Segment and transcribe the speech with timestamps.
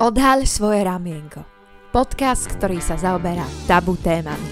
[0.00, 1.44] Odhaľ svoje ramienko.
[1.92, 4.48] Podcast, ktorý sa zaoberá tabu témami.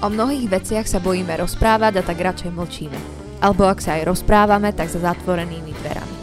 [0.00, 2.96] O mnohých veciach sa bojíme rozprávať a tak radšej mlčíme.
[3.44, 6.16] Alebo ak sa aj rozprávame, tak za zatvorenými dverami.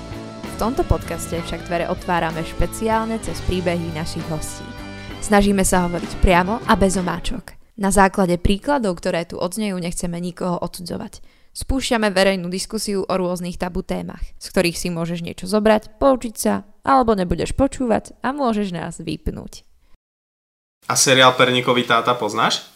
[0.50, 4.66] V tomto podcaste však dvere otvárame špeciálne cez príbehy našich hostí.
[5.21, 7.54] Snažíme sa hovoriť priamo a bez omáčok.
[7.77, 11.21] Na základe príkladov, ktoré tu odznejú, nechceme nikoho odsudzovať.
[11.56, 16.68] Spúšťame verejnú diskusiu o rôznych tabu témach, z ktorých si môžeš niečo zobrať, poučiť sa,
[16.84, 19.63] alebo nebudeš počúvať a môžeš nás vypnúť.
[20.91, 22.68] A seriál Perníkový táta poznáš?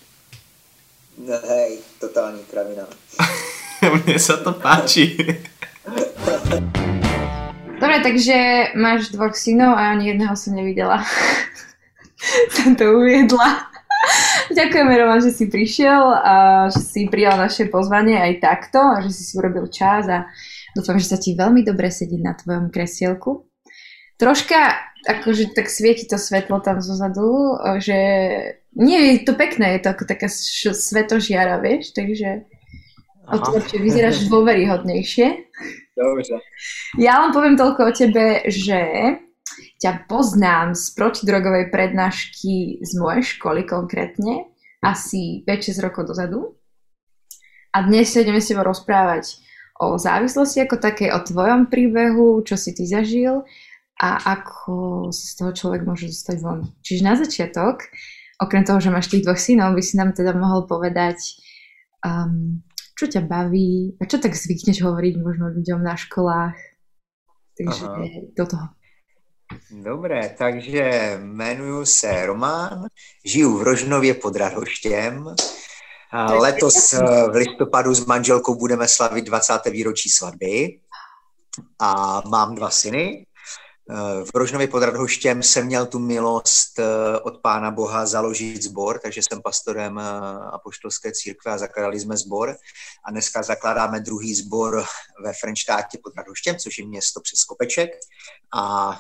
[1.19, 2.87] No hej, totální kravina.
[3.99, 5.19] Mne sa to páči.
[7.83, 8.35] Dobre, takže
[8.79, 11.03] máš dvoch synov a ani jedného som nevidela.
[12.55, 13.67] som to uviedla.
[14.49, 16.35] Ďakujeme, Roman, že si prišiel a
[16.73, 20.25] že si prijal naše pozvanie aj takto a že si si urobil čas a
[20.73, 23.45] dúfam, že sa ti veľmi dobre sedí na tvojom kresielku.
[24.17, 24.73] Troška,
[25.05, 27.97] akože tak svieti to svetlo tam zozadu, že
[28.73, 30.27] nie je to pekné, je to ako taká
[30.73, 32.49] svetožiara, vieš, takže
[33.29, 35.27] o to lepšie vyzeráš dôveryhodnejšie.
[35.93, 36.35] Dobře.
[36.97, 38.79] Ja len poviem toľko o tebe, že
[39.79, 44.51] ťa poznám z protidrogovej prednášky z mojej školy konkrétne,
[44.83, 46.59] asi 5-6 rokov dozadu.
[47.71, 49.39] A dnes sa ideme s tebou rozprávať
[49.79, 53.47] o závislosti ako také, o tvojom príbehu, čo si ty zažil
[53.99, 56.67] a ako z toho človek môže zostať von.
[56.83, 57.87] Čiže na začiatok,
[58.39, 61.19] okrem toho, že máš tých dvoch synov, by si nám teda mohol povedať,
[62.03, 62.63] um,
[62.99, 66.59] čo ťa baví a čo tak zvykneš hovoriť možno ľuďom na školách.
[67.55, 68.03] Takže Aha.
[68.35, 68.67] do toho.
[69.71, 72.85] Dobré, takže jmenuji se Román,
[73.25, 75.35] žiju v Rožnově pod Radhoštěm.
[76.39, 76.99] Letos eh,
[77.31, 79.53] v listopadu s manželkou budeme slavit 20.
[79.65, 80.79] výročí svatby
[81.79, 83.25] a mám dva syny.
[83.91, 88.99] Eh, V Rožnově pod Radhoštěm jsem měl tu milost eh, od Pána Boha založit sbor,
[88.99, 90.03] takže jsem pastorem eh,
[90.51, 92.55] apoštolské církve a zakladali jsme sbor.
[93.05, 94.83] A dneska zakládáme druhý sbor
[95.23, 97.89] ve Frenštátě pod Radhoštěm, což je město přes Kopeček.
[98.53, 98.99] A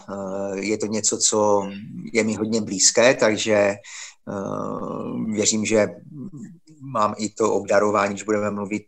[0.55, 1.69] je to něco, co
[2.13, 3.75] je mi hodně blízké, takže
[5.33, 5.87] věřím, že
[6.81, 8.85] mám i to obdarování, když budeme mluvit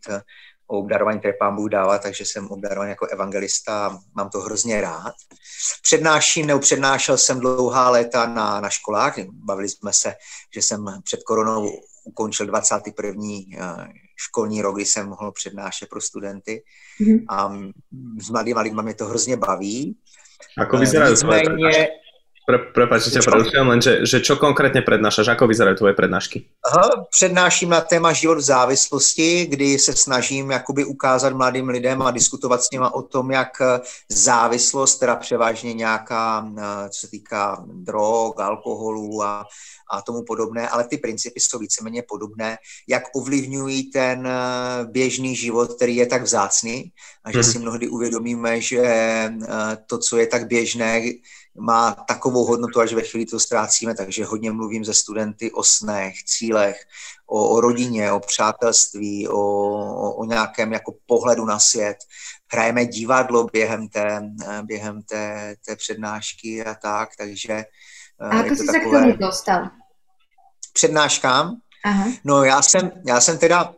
[0.66, 4.80] o obdarování, které pán Bůh dává, takže jsem obdarovaný jako evangelista a mám to hrozně
[4.80, 5.14] rád.
[5.82, 9.18] Přednáším nebo přednášel jsem dlouhá léta na, na školách.
[9.32, 10.14] Bavili jsme se,
[10.54, 11.70] že jsem před koronou
[12.04, 13.22] ukončil 21.
[13.58, 16.62] eh, školní rok, kdy jsem mohl přednášet pro studenty.
[17.00, 17.24] Mhm.
[17.28, 17.52] A
[18.20, 19.96] s mladými lidmi mě to hrozně baví.
[20.58, 21.10] Ako prednášky?
[21.10, 21.88] Nicméně,
[22.42, 23.30] Pre, prepáč, že ťa Čo?
[23.30, 25.30] prerušujem, len že, že čo konkrétne prednášaš?
[25.30, 26.42] Ako vyzerajú tvoje prednášky?
[26.66, 32.10] Aha, přednáším na téma život v závislosti, kdy se snažím jakoby ukázat mladým lidem a
[32.10, 37.62] diskutovat s nimi o tom, jak eh, závislost, teda převážně nějaká, eh, co se týká
[37.66, 39.46] drog, alkoholu a,
[39.90, 42.58] a tomu podobné, ale ty principy jsou víceméně podobné,
[42.88, 46.90] jak ovlivňují ten eh, běžný život, který je tak vzácný
[47.24, 47.44] a že Mhm.
[47.44, 48.82] si mnohdy uvědomíme, že
[49.86, 51.02] to, co je tak běžné,
[51.58, 56.22] má takovou hodnotu, až ve chvíli to ztrácíme, takže hodně mluvím se studenty o snech,
[56.24, 56.76] cílech,
[57.26, 61.96] o, o rodině, o přátelství, o, o, o nějakém jako pohledu na svět.
[62.52, 67.64] Hrajeme divadlo během té, eh, během té, té přednášky a tak, takže eh,
[68.20, 69.70] A ako je si to sa k tomu takové dostal?
[70.72, 71.56] přednáškám.
[71.84, 72.04] Aha.
[72.24, 73.74] No já jsem, já jsem teda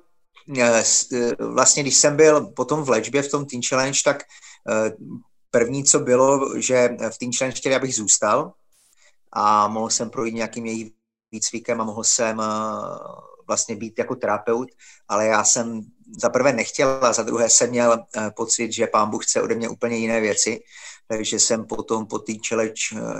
[0.58, 4.91] eh, eh, vlastně, když jsem byl potom v léčbě v tom Teen Challenge, tak eh,
[5.54, 8.53] první, co bylo, že v Challenge chtěli, abych zůstal
[9.32, 10.92] a mohl jsem projít nějakým jejich
[11.32, 12.44] výcvikem a mohl jsem eh,
[13.47, 14.69] vlastně být jako terapeut,
[15.09, 15.82] ale já jsem
[16.19, 19.54] za prvé nechtěl a za druhé jsem měl eh, pocit, že pán Bůh chce ode
[19.54, 20.60] mě úplně jiné věci,
[21.09, 22.70] takže jsem potom po té eh,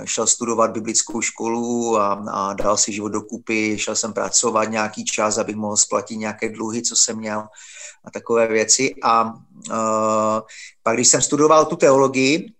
[0.05, 5.37] šel studovat biblickou školu a, a dal si život dokupy, šel jsem pracovat nějaký čas,
[5.37, 7.47] abych mohl splatit nějaké dluhy, co jsem měl
[8.05, 8.95] a takové věci.
[9.03, 10.39] A uh,
[10.83, 12.55] pak, když jsem studoval tu teologii,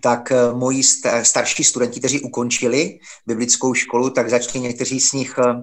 [0.00, 5.38] tak eh, moji sta- starší studenti, kteří ukončili biblickou školu, tak začali někteří z nich
[5.38, 5.54] eh,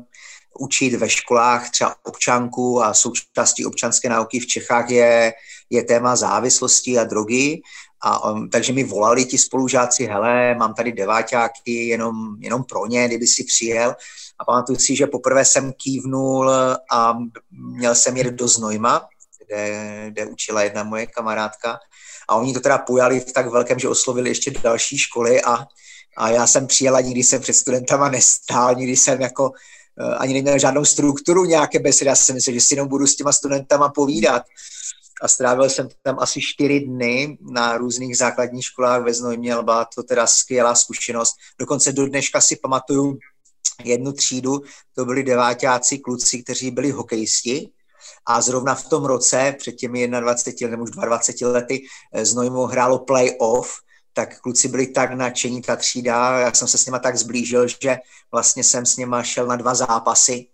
[0.60, 5.34] učit ve školách třeba občanku a součástí občanské nauky v Čechách je,
[5.69, 7.62] je téma závislosti a drogy.
[8.01, 13.07] A, um, takže mi volali ti spolužáci, hele, mám tady deváťáky, jenom, jenom pro ně,
[13.07, 13.96] kdyby si přijel.
[14.40, 16.51] A pamatuju si, že poprvé jsem kývnul
[16.92, 17.18] a
[17.51, 19.07] měl jsem jet do Znojma,
[19.46, 21.80] kde, kde učila jedna moje kamarádka.
[22.30, 25.66] A oni to teda pojali v tak velkém, že oslovili ještě další školy a,
[26.18, 29.51] a já jsem přijel a nikdy jsem před studentama nestál, nikdy jsem jako
[30.00, 32.07] eh, ani neměl žádnou strukturu nějaké besedy.
[32.07, 34.44] Já jsem myslel, že si jenom budu s těma studentama povídat.
[35.21, 40.04] A strávil jsem tam asi čtyři dny na různých základních školách ve Znojmě, byla to
[40.04, 41.36] teda skvělá zkušenost.
[41.60, 43.18] Dokonce do dneška si pamatuju
[43.83, 44.62] jednu třídu,
[44.95, 47.69] to byli devátáci kluci, kteří byli hokejisti,
[48.25, 53.00] a zrovna v tom roce, před těmi 21 nebo už 22 lety, eh, Znojmo hrálo
[53.00, 53.80] playoff,
[54.13, 57.98] tak kluci byli tak nadšení, ta třída, já jsem se s nima tak zblížil, že
[58.31, 60.48] vlastně jsem s nima šel na dva zápasy,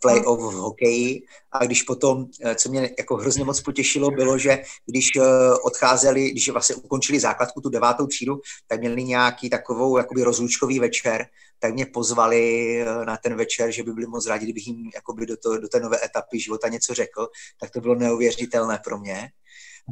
[0.00, 1.22] play-off v hokeji
[1.52, 5.22] a když potom, eh, co mě jako hrozně moc potěšilo, bylo, že když eh,
[5.64, 11.26] odcházeli, když vlastně ukončili základku, tu devátou třídu, tak měli nějaký takovou jakoby rozlučkový večer,
[11.58, 15.36] tak mě pozvali na ten večer, že by byli moc rádi, kdybych jim jakoby do,
[15.36, 17.28] to, do té nové etapy života něco řekl,
[17.60, 19.28] tak to bylo neuvěřitelné pro mě.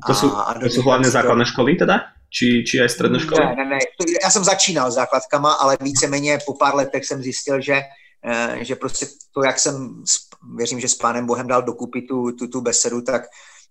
[0.07, 2.01] To jsou, a, to jsou hlavně základné školy teda?
[2.31, 3.47] Či, či aj střední školy?
[3.47, 3.79] Ne, ne, ne.
[4.23, 8.04] Já jsem začínal základkama, ale víceméně po pár letech jsem zjistil, že Eh,
[8.61, 10.05] že prostě to, jak jsem,
[10.57, 13.23] věřím, že s pánem Bohem dal dokupy tu, tu, tu besedu, tak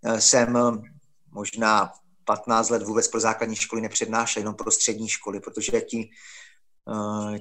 [0.05, 0.89] eh, jsem eh,
[1.31, 1.91] možná
[2.25, 6.09] 15 let vůbec pro základní školy nepřednášel, jenom pro střední školy, protože ti,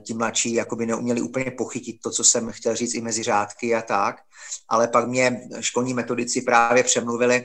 [0.06, 3.82] ti mladší jakoby neuměli úplně pochytit to, co jsem chtěl říct i mezi řádky a
[3.82, 4.16] tak,
[4.68, 7.44] ale pak mě školní metodici právě přemluvili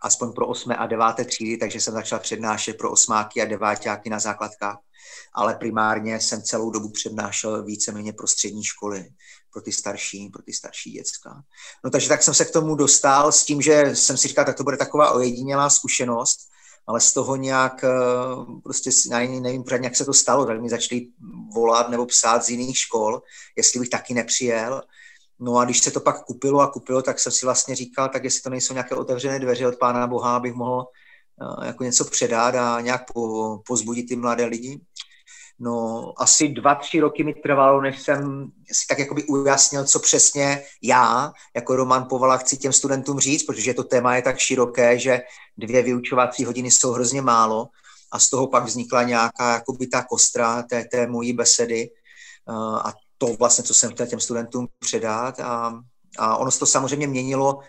[0.00, 0.72] aspoň pro 8.
[0.78, 1.04] a 9.
[1.26, 4.78] třídy, takže jsem začal přednášet pro osmáky a deváťáky na základkách
[5.34, 9.08] ale primárně jsem celou dobu přednášel víceméně pro střední školy,
[9.52, 11.42] pro ty starší, pro ty starší děcka.
[11.84, 14.56] No takže tak jsem se k tomu dostal s tím, že jsem si říkal, tak
[14.56, 16.38] to bude taková ojedinělá zkušenost,
[16.86, 17.88] ale z toho nějak, eh,
[18.62, 18.90] prostě
[19.40, 21.08] nevím, pořádně, jak se to stalo, tak mi začali
[21.54, 23.22] volat nebo psát z jiných škol,
[23.56, 24.82] jestli bych taky nepřijel.
[25.40, 28.24] No a když se to pak kupilo a kupilo, tak jsem si vlastně říkal, tak
[28.24, 30.86] jestli to nejsou nějaké otevřené dveře od Pána Boha, abych mohl
[31.42, 34.80] eh, jako něco předat a nějak po, pozbudit ty mladé lidi.
[35.60, 40.62] No, asi dva, tři roky mi trvalo, než jsem si tak jakoby ujasnil, co přesně
[40.82, 45.20] já jako Roman Povala chci těm studentům říct, protože to téma je tak široké, že
[45.56, 47.68] dvě vyučovací hodiny jsou hrozně málo
[48.12, 51.90] a z toho pak vznikla nějaká jakoby ta kostra té, té mojí besedy
[52.84, 55.82] a to vlastně, co jsem chtěl těm studentům předat a,
[56.18, 57.60] a ono se to samozřejmě měnilo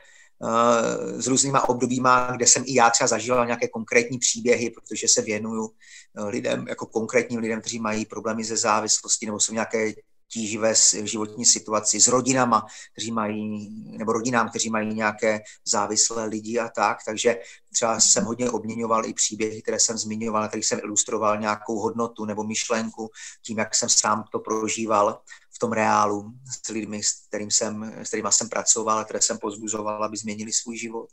[1.18, 5.70] s různýma obdobíma, kde jsem i já třeba zažíval nějaké konkrétní příběhy, protože se věnuju
[6.18, 9.94] eh, lidem, jako konkrétním lidem, kteří mají problémy ze závislosti nebo jsou nějaké
[10.32, 10.74] tíživé
[11.04, 16.98] životní situaci s rodinama, kteří mají, nebo rodinám, kteří mají nějaké závislé lidi a tak,
[17.06, 17.38] takže
[17.74, 22.44] třeba jsem hodně obměňoval i příběhy, které jsem zmiňoval, který jsem ilustroval nějakou hodnotu nebo
[22.44, 23.10] myšlenku
[23.46, 25.22] tím, jak jsem sám to prožíval
[25.52, 26.32] v tom reálu
[26.66, 30.78] s lidmi, s, kterým jsem, s kterými jsem pracoval, které jsem pozbuzoval, aby změnili svůj
[30.78, 31.10] život.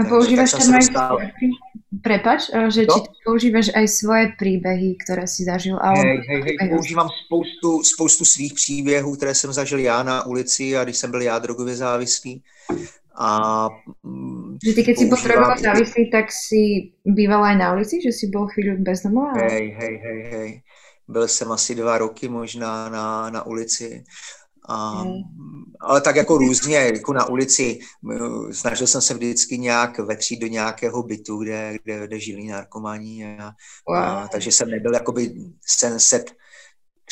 [0.00, 0.86] A používáš tam aj.
[1.90, 5.76] Prepač, že či používáš aj svoje příběhy, které si zažil?
[5.82, 5.98] Ale...
[5.98, 10.84] Hej, hej, hej, používám spoustu, spoustu svých příběhů, které jsem zažil já na ulici a
[10.84, 12.42] když jsem byl já drogově závislý.
[13.14, 13.68] A,
[14.02, 18.00] mm, že ty, keď si drogovo závislý, tak si býval aj na ulici?
[18.00, 19.36] Že si bol chvíľu bez domova?
[19.36, 20.50] Hej, hej, hej, hej.
[21.08, 24.04] Byl jsem asi dva roky možná na, na ulici
[24.70, 25.04] a,
[25.80, 27.78] ale tak jako různě, jako na ulici.
[28.50, 33.38] Snažil jsem se vždycky nějak vetřít do nějakého bytu, kde, kde, kde žili narkomani.
[33.40, 33.52] A,
[33.88, 33.96] wow.
[33.96, 35.34] a, takže jsem nebyl jakoby
[35.66, 36.40] 730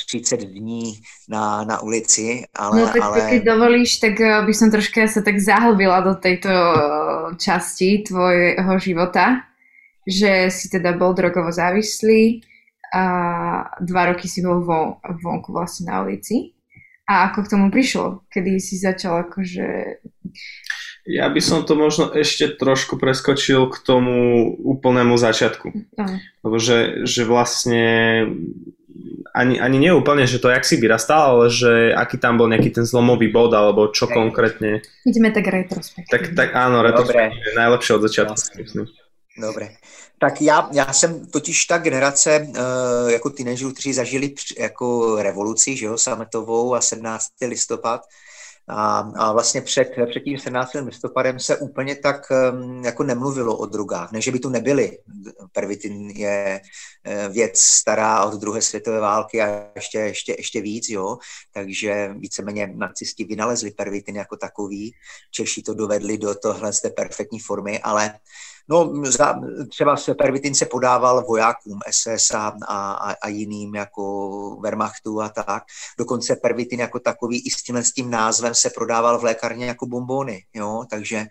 [0.07, 0.95] 30 dní
[1.29, 2.81] na, na ulici, ale...
[2.81, 3.31] No tak ale...
[3.31, 8.79] keď dovolíš, tak eh, by som troška sa tak zahlbila do tejto eh, časti tvojho
[8.79, 9.43] života,
[10.07, 12.41] že si teda bol drogovo závislý
[12.95, 13.05] a
[13.83, 16.57] dva roky si bol von, vonku vlastne na ulici.
[17.09, 18.29] A ako k tomu prišlo?
[18.29, 19.99] Kedy si začal akože...
[21.09, 25.73] Ja by som to možno ešte trošku preskočil k tomu úplnému začiatku.
[25.97, 26.21] Uh.
[26.45, 27.89] Lebo že, že vlastne
[29.33, 32.77] ani, ani nie úplne, že to jak si vyrastal, ale že aký tam bol nejaký
[32.77, 34.15] ten zlomový bod, alebo čo Hej.
[34.15, 34.85] konkrétne.
[35.09, 36.13] Ideme tak retrospektívne.
[36.13, 38.37] Tak, tak áno, retrospektívne je najlepšie od začiatku.
[38.61, 38.85] Myslím.
[39.41, 39.77] Dobre.
[40.21, 45.87] Tak já, já jsem totiž ta generace uh, jako teenagerů, kteří zažili jako revoluci, že
[45.87, 47.27] jo, sametovou a 17.
[47.47, 48.01] listopad.
[48.71, 50.73] A, a vlastně před, před tím 17.
[50.75, 54.13] listopadem se úplně tak um, jako nemluvilo o drogách.
[54.13, 54.99] Ne, že by tu nebyly.
[55.53, 56.61] Pervitin je
[57.07, 61.19] uh, věc stará od druhé světové války a ještě, ještě, ještě víc, jo.
[61.53, 64.95] Takže víceméně nacisti vynalezli pervitin jako takový.
[65.31, 68.15] Češi to dovedli do tohle z té perfektní formy, ale
[68.71, 69.35] No, za,
[69.71, 75.63] třeba se pervitin se podával vojákům SS a, a, a jiným jako Wehrmachtu a tak.
[75.99, 79.87] Dokonce pervitin jako takový i s tímhle s tím názvem se prodával v lékárně jako
[79.87, 81.27] bombony, jo, takže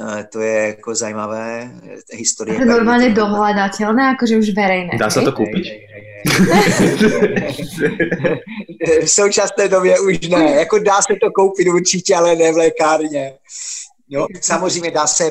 [0.00, 1.70] eh, to je jako zajímavé
[2.12, 2.58] historie.
[2.58, 4.98] To normálně dohledatelné, jakože už verejné.
[4.98, 5.64] Dá se to koupit?
[9.04, 10.50] v současné době už ne.
[10.50, 13.32] Jako dá se to koupit určitě, ale ne v lékárně.
[14.08, 15.30] Jo, samozřejmě dá se,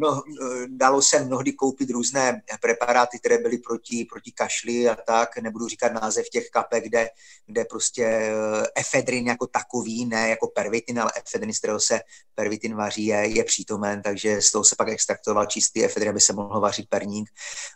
[0.00, 0.22] no,
[0.68, 5.92] dalo se mnohdy koupit různé preparáty, které byly proti, proti kašli a tak, nebudu říkat
[5.92, 7.08] název těch kapek, kde,
[7.46, 8.32] kde prostě eh,
[8.76, 12.00] efedrin jako takový, ne jako pervitin, ale efedrin, z kterého se
[12.34, 16.32] pervitin vaří, je, je přítomen, takže z toho se pak extraktoval čistý efedrin, aby se
[16.32, 17.30] mohlo vařit perník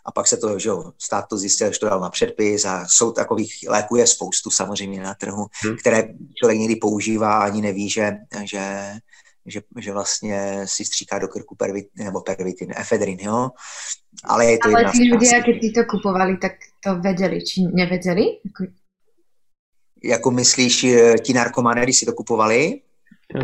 [0.05, 2.87] a pak se to, že jo, stát to zjistil, že to dal na předpis a
[2.87, 5.77] jsou takových léků je spoustu samozřejmě na trhu, hmm.
[5.77, 6.03] které
[6.35, 8.11] člověk někdy používá a ani neví, že,
[8.43, 8.93] že
[9.45, 13.49] že, že vlastně si stříká do krku pervitin, nebo pervitin, efedrin, jo.
[14.23, 16.51] Ale je to Ale tí ľudia, keď ty to kupovali, tak
[16.83, 18.43] to vedeli, či nevedeli?
[18.45, 18.63] Jako,
[20.03, 22.81] jako myslíš, eh, ti narkomané, když si to kupovali?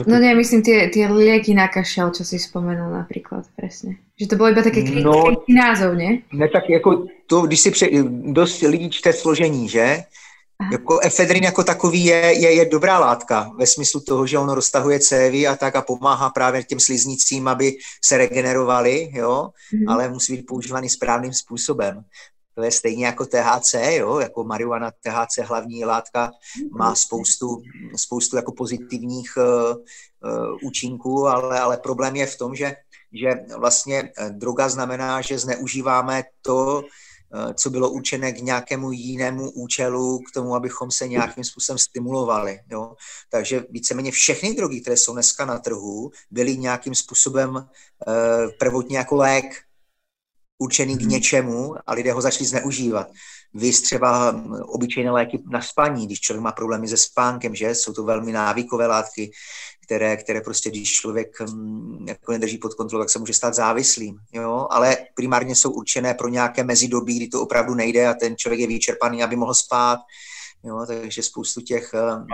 [0.08, 3.96] No ne, myslím tie, tie lieky na kašel, čo si spomenul napríklad, presne.
[4.20, 6.27] Že to bylo iba také krytý no, názov, ne?
[6.34, 7.88] Ne, tak jako to, když si pře,
[8.36, 10.04] dost lidí čte složení, že?
[10.72, 15.00] Jako efedrin jako takový je, je, je dobrá látka ve smyslu toho, že ono roztahuje
[15.00, 19.92] cévy a tak a pomáhá právě těm sliznicím, aby se regenerovali, jo, mm-hmm.
[19.92, 22.04] ale musí být používaný správným způsobem.
[22.56, 26.32] To je stejně jako THC, jo, jako marihuana, THC hlavní látka
[26.72, 27.62] má spoustu,
[27.96, 32.76] spoustu jako pozitivních uh, uh, účinků, ale, ale problém je v tom, že,
[33.14, 36.88] že vlastně droga znamená, že zneužíváme to, Eh,
[37.53, 42.60] co bylo určené k nějakému jinému účelu, k tomu, abychom se nějakým způsobem stimulovali.
[42.72, 42.96] Jo?
[43.29, 49.15] Takže víceméně všechny drogy, které jsou dneska na trhu, byly nějakým způsobem eh, prvotně jako
[49.15, 49.46] lék
[50.57, 51.10] určený k mhm.
[51.10, 53.07] něčemu a lidé ho začali zneužívat.
[53.53, 57.93] Vy třeba hm, obyčejné léky na spaní, když člověk má problémy se spánkem, že jsou
[57.93, 59.31] to velmi návykové látky,
[59.88, 64.17] které, které prostě, když člověk hm, jako nedrží pod kontrolou, tak se může stát závislým.
[64.34, 64.67] Jo?
[64.70, 68.67] Ale primárně jsou určené pro nějaké mezidobí, kdy to opravdu nejde a ten člověk je
[68.67, 70.00] vyčerpaný, aby mohl spát.
[70.63, 70.86] Jo?
[70.88, 72.25] Takže spoustu těch hm,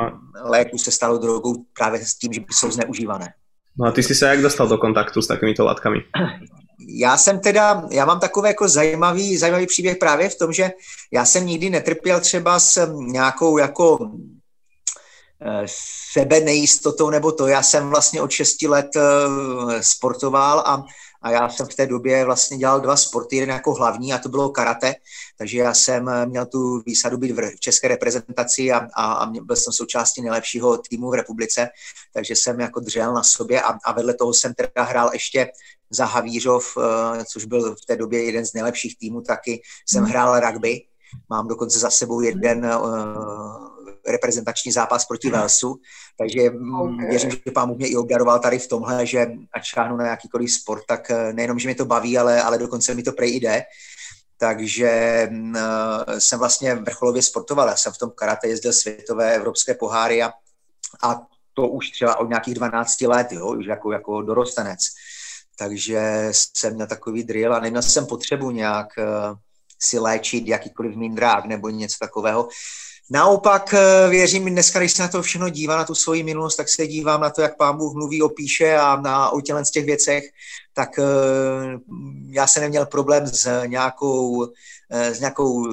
[0.44, 3.34] léků se stalo drogou právě s tím, že jsou zneužívané.
[3.80, 5.98] No a ty jsi se jak dostal do kontaktu s takovýmito látkami?
[6.88, 10.72] Já jsem teda, já mám takový jako zajímavý, zajímavý příběh právě v tom, že
[11.12, 14.12] já jsem nikdy netrpěl třeba s nějakou jako
[16.14, 17.48] sebe nejistotou nebo to.
[17.48, 20.84] Já jsem vlastně od 6 let eh, sportoval a,
[21.22, 24.30] a já jsem v té době vlastně dělal dva sporty, jeden jako hlavní a to
[24.30, 24.96] bylo karate,
[25.38, 29.56] takže já jsem eh, měl tu výsadu být v české reprezentaci a, a, a byl
[29.56, 31.70] jsem součástí nejlepšího týmu v republice,
[32.14, 35.52] takže jsem jako držel na sobě a, a vedle toho jsem teda hrál ještě
[35.90, 36.78] za Havířov,
[37.32, 40.12] což byl v té době jeden z nejlepších týmů, taky jsem hmm.
[40.12, 40.82] hrál rugby,
[41.30, 42.66] mám dokonce za sebou jeden
[44.08, 45.76] reprezentační zápas proti Velsu,
[46.18, 47.08] takže mm, okay.
[47.10, 50.84] věřím, že pán mě i obdaroval tady v tomhle, že ať šáhnu na jakýkoliv sport,
[50.88, 53.64] tak eh, nejenom, že mě to baví, ale, ale dokonce mi to prej jde.
[54.38, 57.68] Takže uh, jsem vlastně vrcholově sportoval.
[57.68, 60.32] Já jsem v tom karate jezdil světové evropské poháry a,
[61.04, 61.22] a
[61.54, 64.80] to už třeba od nějakých 12 let, jo, už jako, jako dorostenec.
[65.58, 69.38] Takže jsem měl takový drill a neměl jsem potřebu nějak uh,
[69.80, 72.48] si léčit jakýkoliv mindrák nebo něco takového.
[73.12, 76.70] Naopak eh, věřím, dneska, když se na to všechno dívám, na tu svoji minulost, tak
[76.70, 79.86] se dívám na to, jak pán Bůh mluví o píše a na o z těch
[79.86, 80.24] věcech,
[80.74, 81.04] tak eh,
[82.30, 84.48] já jsem neměl problém s nějakou,
[84.90, 85.72] eh, s nějakou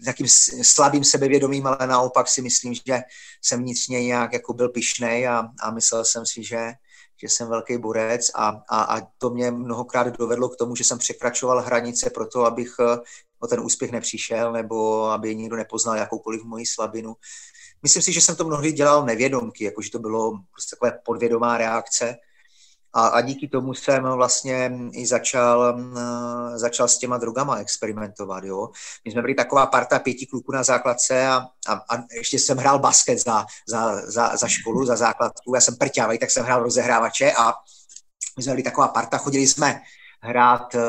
[0.00, 0.26] s nějakým
[0.62, 3.00] slabým sebevědomím, ale naopak si myslím, že
[3.42, 6.72] jsem vnitřně nějak jako byl pišnej a, a myslel jsem si, že,
[7.22, 10.98] že jsem velký borec a, a, a to mě mnohokrát dovedlo k tomu, že jsem
[10.98, 12.74] překračoval hranice pro to, abych
[13.40, 17.14] o ten úspěch nepřišel nebo aby nikdo nepoznal jakoukoliv moji slabinu.
[17.82, 22.16] Myslím si, že jsem to mnohdy dělal nevědomky, jakože to bylo prostě takové podvědomá reakce.
[22.92, 25.80] A, a díky tomu jsem vlastně i začal,
[26.54, 28.44] začal s těma drogama experimentovat.
[28.44, 28.70] Jo.
[29.04, 32.78] My jsme byli taková parta pěti kluků na základce a, a, a ještě jsem hrál
[32.78, 35.54] basket za, za, za, za školu, za základku.
[35.54, 37.52] Já jsem prťavý, tak jsem hrál rozehrávače a
[38.36, 39.80] my jsme byli taková parta, chodili jsme
[40.20, 40.80] hrát eh,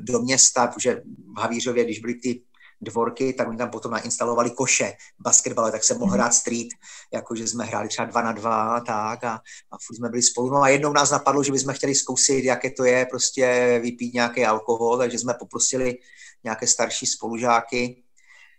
[0.00, 1.02] do města, protože
[1.36, 2.42] v Havířově, když byly ty
[2.84, 6.20] dvorky, tak oni tam potom nainstalovali koše basketbale, tak jsem mohl mhm.
[6.20, 6.68] hrát street,
[7.12, 9.32] jakože jsme hráli třeba dva na dva tak a,
[9.70, 10.50] a furt jsme byli spolu.
[10.50, 14.44] No a jednou nás napadlo, že bychom chtěli zkusit, jaké to je prostě vypít nějaký
[14.44, 15.98] alkohol, takže jsme poprosili
[16.44, 18.02] nějaké starší spolužáky,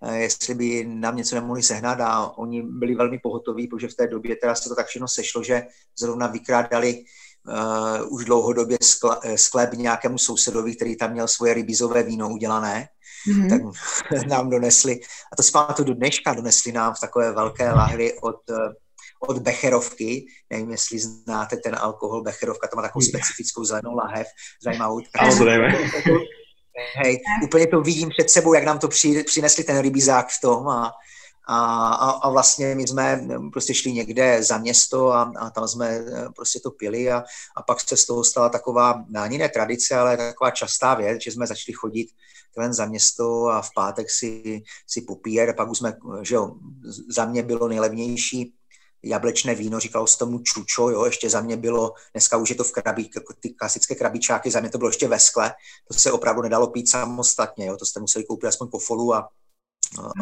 [0.04, 4.08] eh, jestli by nám něco nemohli sehnat a oni byli velmi pohotoví, protože v té
[4.08, 5.64] době teda se to tak všechno sešlo, že
[6.00, 7.04] zrovna vykrádali
[7.48, 12.88] uh, už dlouhodobě skle, eh, sklep nějakému sousedovi, který tam měl svoje rybízové víno udělané,
[13.28, 13.50] mm-hmm.
[14.10, 15.00] tak nám donesli,
[15.34, 18.74] a to si pamatuju do dneška, donesli nám v takové velké lahvi od, eh,
[19.20, 24.28] od Becherovky, nevím, jestli znáte ten alkohol Becherovka, to má takovou specifickou zelenou lahev,
[24.64, 25.00] zajímavou.
[26.96, 30.68] Hej, úplně to vidím před sebou, jak nám to při, přinesli ten rybízák v tom
[30.68, 30.92] a,
[31.48, 35.90] A, a, a vlastně my jsme prostě šli někde za město a, a tam jsme
[35.90, 37.24] eh, prostě to pili a,
[37.56, 41.32] a pak se z toho stala taková, ani ne tradice, ale taková častá věc, že
[41.32, 42.08] jsme začali chodit
[42.58, 46.56] ven za město a v pátek si, si popíjet a pak už jsme, že jo,
[47.10, 48.54] za mě bylo nejlevnější
[49.04, 52.64] jablečné víno, říkalo se tomu čučo, jo, ještě za mě bylo, dneska už je to
[52.64, 55.54] v krabí, ty klasické krabičáky, za mě to bylo ještě ve skle,
[55.88, 59.20] to se opravdu nedalo pít samostatně, jo, to jste museli koupit aspoň po folu a
[59.20, 59.45] No,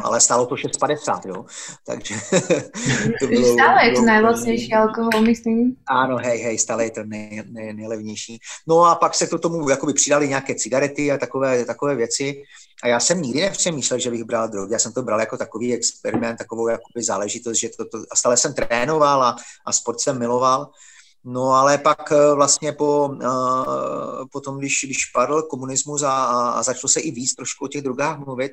[0.03, 1.45] ale stálo to 6,50, jo.
[1.85, 2.15] Takže
[3.19, 5.75] to bylo, stále je to nejlevnější alkohol, myslím.
[5.87, 8.39] Ano, hej, hej, stále je to nej, nej, nejlevnější.
[8.67, 12.43] No a pak se to tomu jakoby přidali nějaké cigarety a takové, takové věci.
[12.83, 14.73] A já jsem nikdy nepřemýšlel, že bych bral drogy.
[14.73, 18.37] Já jsem to bral jako takový experiment, takovou jakoby záležitost, že to, to a stále
[18.37, 20.71] jsem trénoval a, a sport jsem miloval.
[21.25, 26.89] No ale pak eh, vlastně po, eh, potom, když, když padl komunismus a, a začalo
[26.89, 28.51] se i víc trošku o těch drogách mluvit,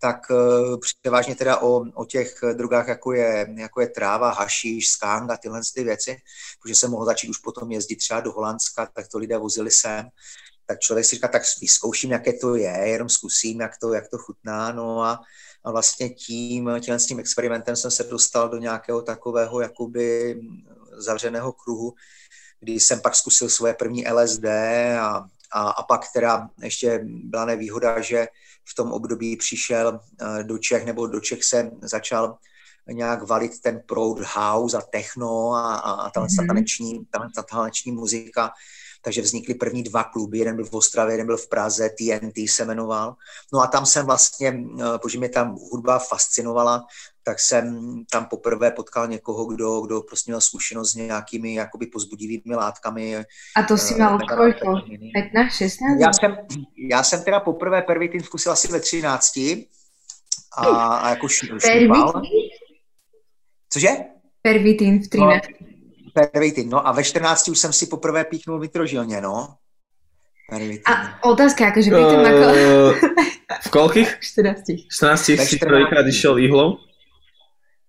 [0.00, 5.30] tak eh, převážně teda o, o těch drogách, jako je, jako je tráva, hašíš, skang
[5.30, 6.16] a tyhle ty věci,
[6.62, 10.08] protože se mohl začít už potom jezdit třeba do Holandska, tak to lidé vozili sem,
[10.66, 14.18] tak člověk si říká, tak vyzkouším, jaké to je, jenom zkusím, jak to, jak to
[14.18, 15.20] chutná, no a,
[15.64, 20.40] a vlastně tím, tím, tím experimentem jsem se dostal do nějakého takového jakoby
[20.98, 21.94] zavřeného kruhu,
[22.60, 24.44] kdy jsem pak zkusil svoje první LSD
[25.00, 28.28] a, a, a pak teda ještě byla nevýhoda, že
[28.64, 32.38] v tom období přišel eh, do Čech, nebo do Čech se začal
[32.92, 36.46] nějak valit ten proud house a techno a, a, a ta mm-hmm.
[36.46, 38.50] taneční, ta taneční muzika,
[39.08, 42.64] takže vznikly první dva kluby, jeden byl v Ostravě, jeden byl v Praze, TNT se
[42.64, 43.16] jmenoval.
[43.52, 46.86] No a tam jsem vlastně, eh, protože mě tam hudba fascinovala,
[47.22, 52.54] tak jsem tam poprvé potkal někoho, kdo, kdo prostě měl zkušenost s nějakými jakoby pozbudivými
[52.54, 53.16] látkami.
[53.56, 54.84] A to si mal koľko?
[55.14, 56.00] 15, 16?
[56.00, 56.36] Já jsem,
[56.76, 59.36] já jsem teda poprvé pervitin zkusil asi ve 13
[60.56, 62.22] a, a jako šňupal.
[63.72, 63.88] Cože?
[64.42, 65.48] Pervitin v 13.
[65.60, 65.67] No,
[66.26, 69.54] pervitin, no a ve 14 už jsem si poprvé píchnul vitrožilně, no.
[70.50, 70.82] Pervitin.
[70.86, 72.46] A otázka, jakože pri tom ako...
[73.62, 74.08] v koľkých?
[74.20, 74.88] 14.
[74.88, 76.80] 14 si prvýkrát išiel ihlou?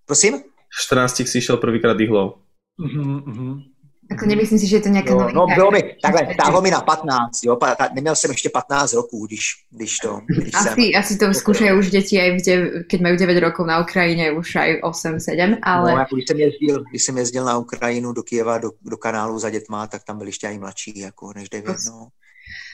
[0.05, 0.43] Prosím?
[0.67, 2.43] V 14 si išiel prvýkrát ihlou.
[2.79, 3.63] Uh-huh, uh-huh.
[4.09, 6.81] Ako nemyslím si, že je to nějaká no, No bylo mi, takhle, táhlo mi na
[6.81, 7.57] 15, jo,
[7.93, 10.75] neměl jsem ještě 15 roků, když, když to, když asi, jsem...
[10.99, 12.41] Asi to zkoušají už děti, aj v
[12.89, 15.91] keď mají 9 rokov na Ukrajině, už aj 8, 7, ale...
[15.91, 19.39] No, jako když, jsem jezdil, když jsem jezdil na Ukrajinu do Kieva, do, do kanálu
[19.39, 22.07] za dětma, tak tam byli ještě aj mladší, jako než 9, no.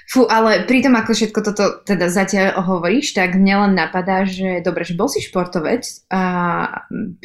[0.05, 4.61] Fú, ale pri tom, ako všetko toto teda zatiaľ hovoríš, tak mne len napadá, že
[4.61, 5.81] dobre, že bol si športovec
[6.13, 6.21] a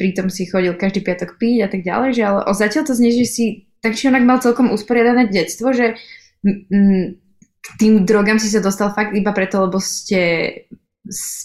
[0.01, 3.13] pritom si chodil každý piatok piť a tak ďalej, že ale o zatiaľ to znie,
[3.13, 3.45] že si
[3.81, 5.97] tak či onak mal celkom usporiadané detstvo, že
[7.61, 10.53] k tým drogám si sa dostal fakt iba preto, lebo ste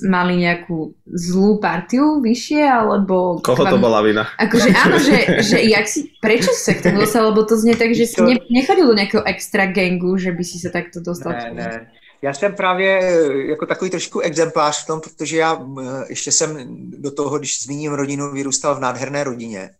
[0.04, 3.40] mali nejakú zlú partiu vyššie, alebo...
[3.40, 3.72] Koho vám...
[3.72, 4.28] to bola vina?
[4.36, 7.96] Akože áno, že, že jak si, prečo sa k tomu dostal, lebo to znie tak,
[7.96, 11.32] že si ne, nechodil do nejakého extra gangu, že by si sa takto dostal.
[11.32, 11.88] Ne, ne.
[12.22, 13.00] Já jsem právě
[13.48, 15.60] jako takový trošku exemplář v tom, protože já
[16.08, 16.56] ještě jsem
[17.00, 19.70] do toho, když zmíním rodinu, vyrůstal v nádherné rodině.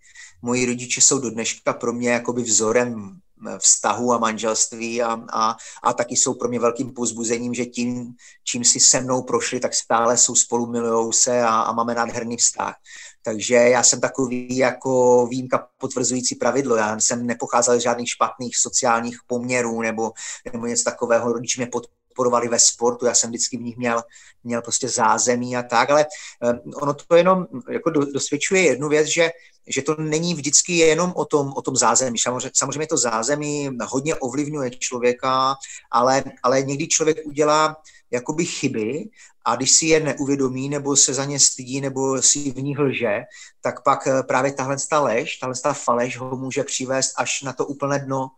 [0.43, 3.21] Moji rodiče jsou do dneška pro mě jakoby vzorem
[3.59, 8.65] vztahu a manželství a, a, a taky jsou pro mě velkým pozbuzením, že tím, čím
[8.65, 12.75] si se mnou prošli, tak stále jsou spolu, milujou se a, a máme nádherný vztah.
[13.23, 16.77] Takže já jsem takový jako výjimka potvrzující pravidlo.
[16.77, 20.13] Já jsem nepocházel z žádných špatných sociálních poměrů nebo,
[20.53, 21.33] nebo něco takového.
[21.33, 24.03] Rodiče mě pod, podporovali ve sportu, já jsem vždycky v nich měl,
[24.45, 26.07] měl prostě zázemí a tak, ale
[26.65, 29.31] um, ono to jenom jako do, dosvědčuje jednu věc, že,
[29.67, 32.19] že to není vždycky jenom o tom, o tom zázemí.
[32.53, 35.55] Samozřejmě, to zázemí hodně ovlivňuje člověka,
[35.91, 37.77] ale, ale někdy člověk udělá
[38.11, 39.09] jakoby chyby
[39.45, 43.23] a když si je neuvědomí nebo se za ně stydí nebo si v ní lže,
[43.61, 48.31] tak pak právě tahle lež, tahle faleš ho může přivést až na to úplné dno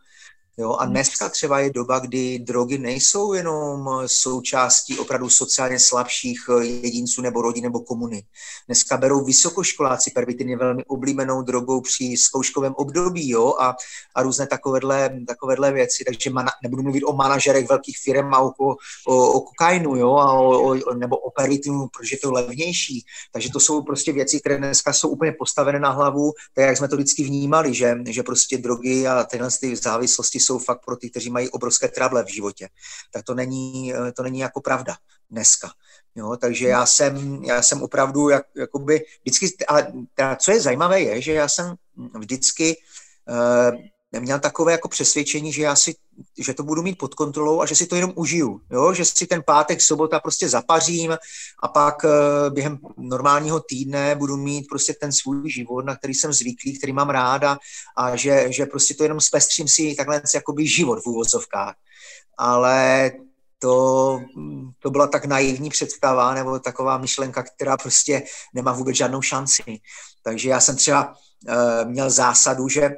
[0.58, 0.76] Jo?
[0.78, 7.22] A dneska třeba je doba, kdy drogy nejsou jenom součástí opravdu sociálně slabších eh, jedinců
[7.22, 8.22] nebo rodin nebo komuny.
[8.66, 13.54] Dneska berou vysokoškoláci pervitin je velmi oblíbenou drogou při zkouškovém období jo?
[13.60, 13.76] A,
[14.14, 16.04] a různé takovéhle, takovéhle věci.
[16.04, 18.52] Takže mana, nebudu mluvit o manažerech velkých firm a o,
[19.06, 20.16] o, o kokainu jo?
[20.16, 23.04] A o, o, nebo o pervitinu, protože to je levnější.
[23.32, 26.88] Takže to jsou prostě věci, které dneska jsou úplně postavené na hlavu, tak jak jsme
[26.88, 31.10] to vždycky vnímali, že, že prostě drogy a tyhle ty závislosti jsou fakt pro ty,
[31.10, 32.68] kteří mají obrovské trable v životě.
[33.12, 34.96] Tak to není, eh, to není jako pravda
[35.30, 35.68] dneska.
[36.16, 39.48] Jo, takže já jsem, já jsem opravdu jak, jakoby vždycky,
[40.14, 41.74] teda, co je zajímavé je, že já jsem
[42.18, 42.76] vždycky
[44.14, 45.94] uh, měl takové jako přesvědčení, že já si,
[46.38, 48.94] že to budu mít pod kontrolou a že si to jenom užiju, jo?
[48.94, 51.16] že si ten pátek, sobota prostě zapařím
[51.62, 52.10] a pak uh,
[52.54, 57.10] během normálního týdne budu mít prostě ten svůj život, na který jsem zvyklý, který mám
[57.10, 57.58] ráda
[57.96, 61.74] a že, že prostě to jenom zpestřím si takhle jakoby život v úvozovkách.
[62.38, 63.10] Ale
[63.58, 64.20] to,
[64.78, 68.22] to byla tak naivní představa nebo taková myšlenka, která prostě
[68.54, 69.62] nemá vůbec žádnou šanci.
[70.22, 71.14] Takže já jsem třeba
[71.48, 72.96] uh, měl zásadu, že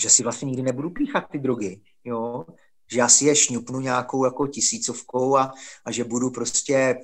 [0.00, 2.44] že si vlastně nikdy nebudu píchat ty drogy, jo,
[2.92, 5.52] že já si je šňupnu nějakou jako tisícovkou a,
[5.84, 6.96] a že budu prostě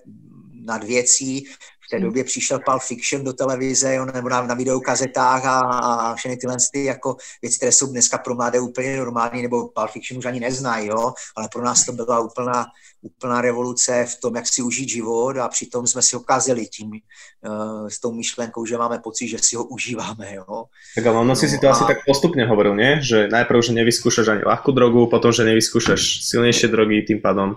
[0.64, 1.44] nad věcí.
[1.87, 2.07] V té hmm.
[2.07, 6.57] době přišel Pulp Fiction do televize, jo, nebo na, na videokazetách a, a všechny tyhle
[6.72, 10.40] ty jako věci, které jsou dneska pro mladé úplně normální, nebo Pulp Fiction už ani
[10.40, 12.66] neznají, jo, ale pro nás to byla úplná,
[13.02, 16.90] úplná revoluce v tom, jak si užít život a přitom jsme si ho kazili tím,
[16.90, 20.34] uh, s tou myšlenkou, že máme pocit, že si ho užíváme.
[20.34, 20.64] Jo.
[20.94, 21.70] Tak ale ono si no, si to a...
[21.70, 23.02] asi tak postupně hovoril, nie?
[23.02, 27.56] že najprv, že nevyskúšaš ani ľahkú drogu, potom, že nevyskúšaš silnější drogy, tím pádom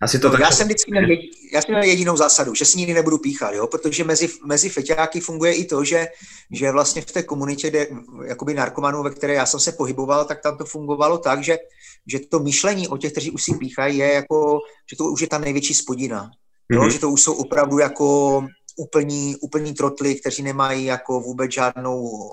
[0.00, 0.40] asi to no, tak...
[0.40, 1.04] Já jsem vždycky měl,
[1.52, 3.66] já jsem měl jedinou zásadu, že si nikdy nebudu píchat, jo?
[3.66, 6.06] protože mezi, mezi feťáky funguje i to, že,
[6.52, 7.86] že vlastně v té komunitě, kde,
[8.26, 11.58] jakoby narkomanů, ve které já jsem se pohyboval, tak tam to fungovalo tak, že,
[12.06, 14.58] že to myšlení o těch, kteří už si píchají, je jako,
[14.90, 16.30] že to už je ta největší spodina.
[16.70, 16.82] Jo?
[16.82, 16.90] Mm-hmm.
[16.90, 22.30] Že to už jsou opravdu jako úplní, úplní trotly, kteří nemají jako vůbec žádnou,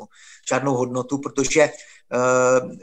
[0.50, 1.70] žádnou hodnotu, protože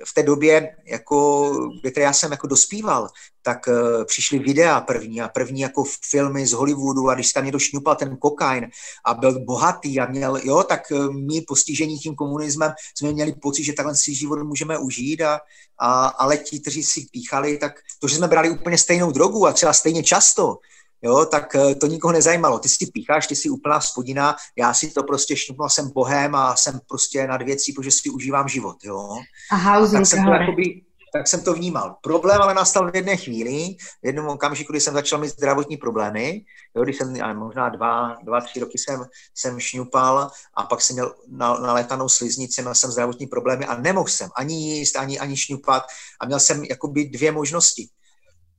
[0.04, 1.50] v té době, jako,
[1.82, 3.08] kde já jsem jako dospíval,
[3.42, 7.58] tak uh, přišly videa první a první jako filmy z Hollywoodu a když tam někdo
[7.58, 8.68] šňupal ten kokain
[9.04, 13.64] a byl bohatý a měl, jo, tak uh, my postižení tím komunismem jsme měli pocit,
[13.64, 15.40] že takhle si život můžeme užít a,
[15.78, 19.52] a ale ti, kteří si píchali, tak to, že jsme brali úplně stejnou drogu a
[19.52, 20.58] třeba stejně často,
[21.02, 22.58] jo, tak eh, to nikoho nezajímalo.
[22.58, 26.56] Ty si pícháš, ty si úplná spodina, já si to prostě šňupnul, jsem bohem a
[26.56, 29.16] jsem prostě nad věcí, protože si užívám život, jo.
[29.52, 30.82] Aha, a tak jsem to jakoby,
[31.12, 31.96] tak jsem to vnímal.
[32.02, 36.44] Problém ale nastal v jedné chvíli, v jednom okamžiku, kdy jsem začal mít zdravotní problémy,
[36.76, 41.14] jo, když jsem možná dva, dva, tři roky jsem, jsem šňupal a pak jsem měl
[41.28, 45.82] na, nalétanou sliznici, měl jsem zdravotní problémy a nemohl jsem ani jíst, ani, ani šňupat
[46.20, 47.88] a měl jsem jakoby dvě možnosti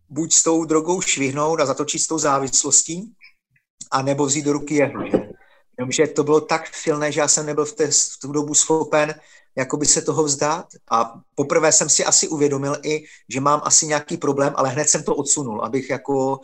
[0.10, 3.14] buď s tou drogou švihnout a zatočit s tou závislostí,
[3.92, 5.04] a nebo vzít do ruky jehlu.
[5.78, 9.16] Jenomže to bylo tak silné, že já jsem nebyl v, té, v tu dobu schopen
[9.58, 10.68] jakoby se toho vzdát.
[10.92, 15.04] A poprvé jsem si asi uvědomil i, že mám asi nějaký problém, ale hned jsem
[15.04, 16.40] to odsunul, abych jako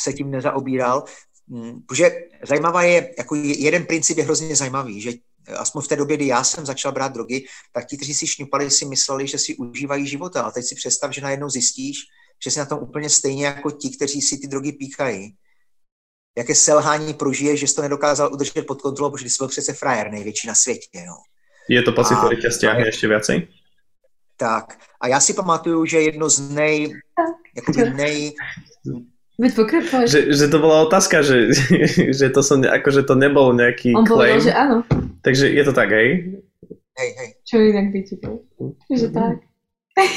[0.00, 1.04] se tím nezaobíral.
[1.48, 2.10] Hmm, protože
[2.48, 5.12] zajímavá je, jako jeden princip je hrozně zajímavý, že
[5.56, 8.70] aspoň v té době, kdy já jsem začal brát drogy, tak ti, kteří si šňupali,
[8.70, 10.42] si mysleli, že si užívají života.
[10.42, 11.98] A teď si představ, že najednou zjistíš,
[12.44, 15.34] že jsi na tom úplně stejně jako ti, kteří si ty drogy píchají.
[16.38, 20.10] Jaké selhání prožije, že jsi to nedokázal udržet pod kontrolou, protože jsi byl přece frajer
[20.10, 20.88] největší na světě.
[20.94, 21.14] Jo.
[21.68, 23.48] Je to pocit, který tě stěhne ještě věcej?
[24.36, 24.78] Tak.
[25.00, 26.94] A já si pamatuju, že jedno z nej...
[27.56, 28.32] Jakoby nej...
[30.06, 31.46] Že, že to byla otázka, že,
[32.18, 34.18] že to som, jako, že to nebyl nějaký On claim.
[34.18, 34.84] povedal, že ano.
[35.22, 36.08] Takže je to tak, hej?
[36.98, 37.34] Hej, hej.
[37.44, 38.42] Čo jinak by ti to?
[38.90, 39.47] Že tak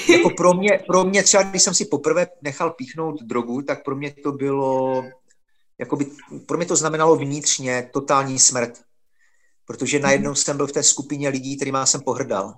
[0.10, 3.96] jako pro mě, pro mě třeba, když jsem si poprvé nechal píchnout drogu, tak pro
[3.96, 5.04] mě to bylo,
[5.78, 6.06] jakoby,
[6.46, 8.82] pro mě to znamenalo vnitřně totální smrt.
[9.66, 10.04] Protože mhm.
[10.04, 12.54] najednou jsem byl v té skupině lidí, kterým jsem pohrdal.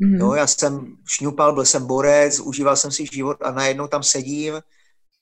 [0.00, 0.18] Mm-hmm.
[0.18, 4.54] No, já jsem šňupal, byl jsem borec, užíval jsem si život a najednou tam sedím,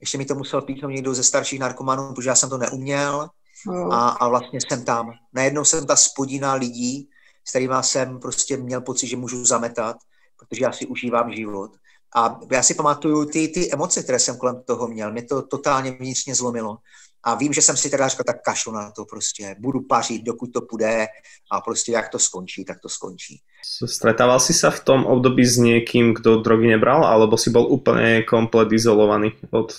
[0.01, 3.29] ještě mi to musel píchnout někdo ze starších narkomanů, protože já jsem to neuměl
[3.69, 3.95] oh.
[3.95, 5.13] a, a vlastně jsem tam.
[5.33, 7.09] Najednou jsem ta spodina lidí,
[7.45, 9.97] s kterými jsem prostě měl pocit, že můžu zametat
[10.39, 11.71] protože já si užívám život.
[12.17, 15.13] A já si pamatuju ty, ty emoce, které jsem kolem toho měl.
[15.13, 16.79] Mě to totálně vnitřně zlomilo.
[17.23, 19.57] A vím, že jsem si teda říkal, tak kašu na to prostě.
[19.59, 21.07] Budu pařit, dokud to půjde
[21.53, 23.41] a prostě jak to skončí, tak to skončí.
[23.87, 28.23] Stretával si se v tom období s někým, kdo drogy nebral, alebo si byl úplně
[28.23, 29.73] komplet izolovaný od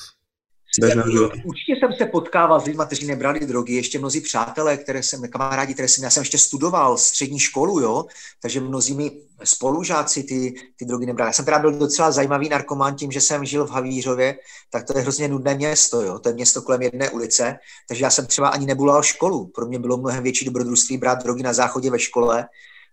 [1.46, 5.74] Určitě jsem se potkával s lidmi, kteří nebrali drogy, ještě mnozí přátelé, které jsem, kamarádi,
[5.74, 8.06] které jsem, já jsem ještě studoval střední školu, jo,
[8.42, 9.12] takže mnozí mi
[9.44, 11.30] spolužáci ty, ty drogy nebrali.
[11.30, 14.36] Já jsem teda byl docela zajímavý narkomán tím, že jsem žil v Havířově,
[14.70, 18.10] tak to je hrozně nudné město, jo, to je město kolem jedné ulice, takže já
[18.10, 19.52] jsem třeba ani nebulal školu.
[19.56, 22.48] Pro mě bylo mnohem větší dobrodružství brát drogy na záchodě ve škole,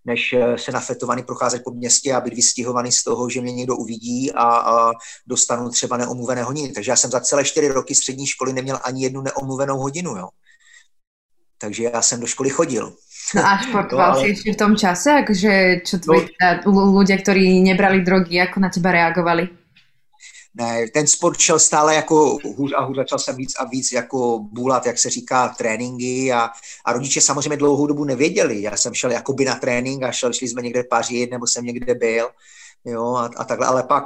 [0.04, 3.76] než eh, se nafetovaný procházet po městě a být vystihovaný z toho, že mě někdo
[3.76, 4.92] uvidí a, a
[5.26, 6.68] dostanu třeba neomluvené hodiny.
[6.68, 10.16] Takže já jsem za celé čtyři roky střední školy neměl ani jednu neomluvenou hodinu.
[10.16, 10.28] Jo.
[11.58, 12.92] Takže já jsem do školy chodil.
[13.34, 14.20] No a športoval no, ale...
[14.20, 16.28] si ještě v tom čase, akože čo tvoji
[16.66, 17.00] no.
[17.00, 19.63] ľudia, ktorí nebrali drogy, ako na teba reagovali?
[20.54, 24.38] Ne, ten sport šel stále jako hůř a hůř, začal jsem víc a víc jako
[24.38, 26.50] bůlat, jak se říká, tréninky a,
[26.84, 28.62] a rodiče samozřejmě dlouhou dobu nevěděli.
[28.62, 31.94] Já jsem šel jakoby na trénink a šel, šli jsme někde pařit, nebo jsem někde
[31.94, 32.28] byl,
[32.84, 34.04] jo, a, a takhle, ale pak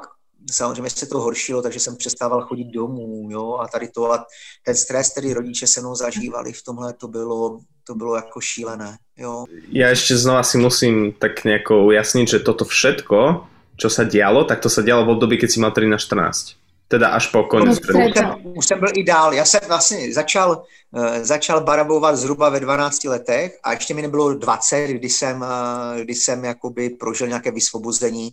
[0.50, 4.26] samozřejmě se to horšilo, takže jsem přestával chodit domů, jo, a tady to, a
[4.64, 8.96] ten stres, který rodiče se mnou zažívali v tomhle, to bylo, to bylo jako šílené,
[9.16, 9.44] jo.
[9.68, 13.46] Já ještě znova si musím tak nějak ujasnit, že toto všetko,
[13.78, 16.58] čo sa dialo, tak to sa dialo v období, keď si mal 13-14.
[16.88, 17.78] Teda až po konec.
[17.94, 19.34] No, už, jsem, už jsem byl i dál.
[19.34, 24.34] Já jsem vlastně začal, uh, začal barabovat zhruba ve 12 letech a ještě mi nebylo
[24.34, 28.32] 20, kdy jsem, uh, kdy jsem jakoby prožil nějaké vysvobození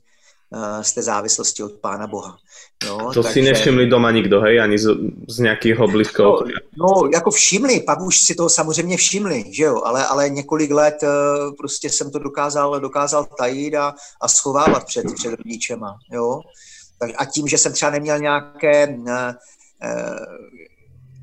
[0.50, 2.38] uh, z té závislosti od Pána Boha.
[2.84, 3.34] No, to takže...
[3.34, 4.62] si nevšimli doma nikdo, hej?
[4.62, 4.88] Ani z,
[5.28, 6.44] z nějakého blízkého
[6.78, 10.72] no, no, jako všimli, pak už si toho samozřejmě všimli, že jo, ale, ale několik
[10.72, 16.42] let uh, prostě jsem to dokázal, dokázal tajit a, a schovávat před, před rodičema, jo.
[17.18, 19.32] A tím, že jsem třeba neměl nějaké uh,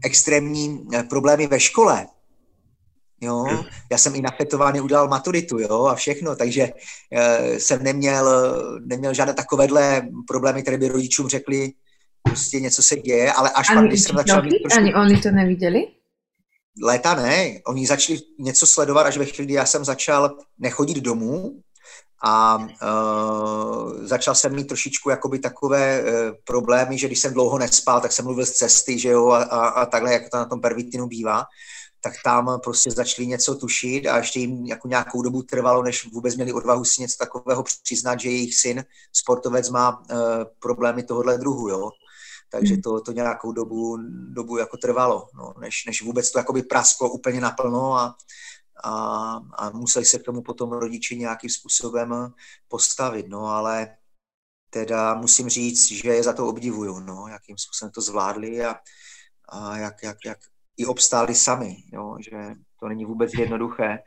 [0.04, 2.06] extrémní problémy ve škole,
[3.22, 8.54] Jo, já jsem i na fetování udělal maturitu, jo, a všechno, takže uh, jsem neměl,
[8.84, 11.72] neměl žádné takovéhle problémy, které by rodičům řekli,
[12.22, 14.78] prostě něco se děje, ale až ani pak, když jsem začal mít trošku...
[14.78, 15.86] Ani oni to neviděli?
[16.82, 21.62] Léta ne, oni začali něco sledovat až ve chvíli, kdy já jsem začal nechodit domů
[22.24, 26.08] a uh, začal jsem mít trošičku jakoby takové uh,
[26.44, 29.68] problémy, že když jsem dlouho nespal, tak jsem mluvil z cesty, že jo, a, a,
[29.68, 31.44] a takhle, jak to na tom pervitinu bývá
[32.02, 36.36] tak tam prostě začali něco tušit a ještě jim jako nějakou dobu trvalo, než vůbec
[36.36, 40.16] měli odvahu si něco takového přiznat, že jejich syn, sportovec, má uh,
[40.58, 41.90] problémy tohohle druhu, jo.
[42.50, 42.82] Takže hmm.
[42.82, 47.40] to, to nějakou dobu, dobu jako trvalo, no, než, než vůbec to jakoby prasklo úplně
[47.40, 48.16] naplno a,
[48.84, 48.92] a,
[49.54, 52.32] a museli se k tomu potom rodiči nějakým způsobem
[52.68, 53.96] postavit, no, ale
[54.70, 58.76] teda musím říct, že je za to obdivuju, no, jakým způsobem to zvládli a,
[59.48, 60.38] a jak, jak, jak,
[60.76, 62.36] i obstáli sami, jo, že
[62.80, 63.98] to není vůbec jednoduché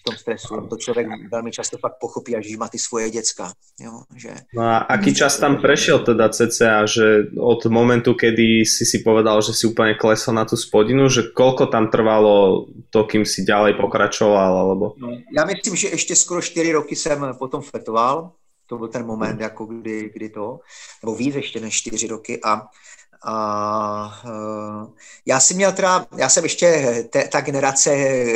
[0.00, 0.66] v tom stresu.
[0.70, 3.52] To člověk velmi často fakt pochopí, až má ty svoje děcka.
[3.80, 4.34] Jo, že...
[4.54, 9.42] No a aký čas tam prešiel teda cca, že od momentu, kedy si si povedal,
[9.42, 13.74] že si úplně klesl na tu spodinu, že kolko tam trvalo to, kým si ďalej
[13.74, 14.94] pokračoval, alebo...
[14.96, 18.32] No, já myslím, že ještě skoro 4 roky jsem potom fetoval,
[18.66, 20.58] to byl ten moment, jako kdy, kdy to,
[21.02, 22.62] nebo víc ještě než 4 roky a
[23.24, 24.94] a uh,
[25.26, 27.90] já jsem měl teda, já jsem ještě te, ta generace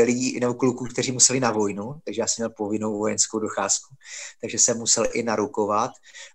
[0.04, 3.94] lidí nebo kluků, kteří museli na vojnu, takže já jsem měl povinnou vojenskou docházku,
[4.40, 5.90] takže jsem musel i narukovat.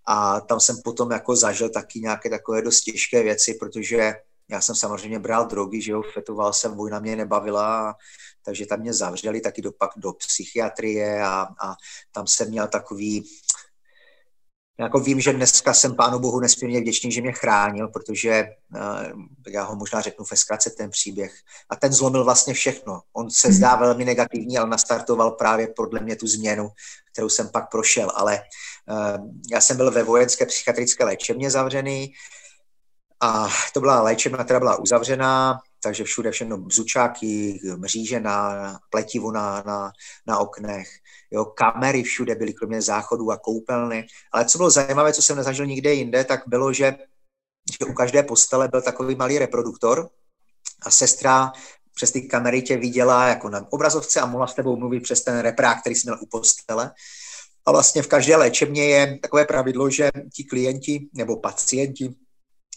[0.06, 4.14] A tam jsem potom jako zažil taky nějaké takové dost těžké věci, protože
[4.50, 7.96] já jsem samozřejmě bral drogy, že jo, fetoval jsem, vojna mě nebavila,
[8.46, 11.76] takže tam mě zavřeli taky do, pak do psychiatrie a, a
[12.12, 13.24] tam jsem měl takový
[14.80, 19.64] jako vím, že dneska jsem Pánu Bohu nesmírně vděčný, že mě chránil, protože uh, já
[19.64, 21.34] ho možná řeknu ve zkratce ten příběh.
[21.70, 23.02] A ten zlomil vlastně všechno.
[23.14, 26.70] On se zdá velmi negativní, ale nastartoval právě podle mě tu změnu,
[27.12, 28.12] kterou jsem pak prošel.
[28.16, 28.42] Ale
[28.90, 32.14] uh, já jsem byl ve vojenské psychiatrické léčebně zavřený
[33.22, 39.64] a to byla léčebna, která byla uzavřená, takže všude všechno bzučáky, mříže na pletivu na,
[39.66, 39.92] na,
[40.28, 40.90] na oknech
[41.32, 44.08] jo, kamery všude byly, kromě záchodů a koupelny.
[44.32, 46.96] Ale co bylo zajímavé, co jsem nezažil nikde jinde, tak bylo, že,
[47.80, 50.10] že u každé postele byl takový malý reproduktor
[50.84, 51.52] a sestra
[51.96, 55.40] přes ty kamery tě viděla jako na obrazovce a mohla s tebou mluvit přes ten
[55.40, 56.92] reprák, který jsi měl u postele.
[57.66, 62.16] A vlastně v každé léčebně je takové pravidlo, že ti klienti nebo pacienti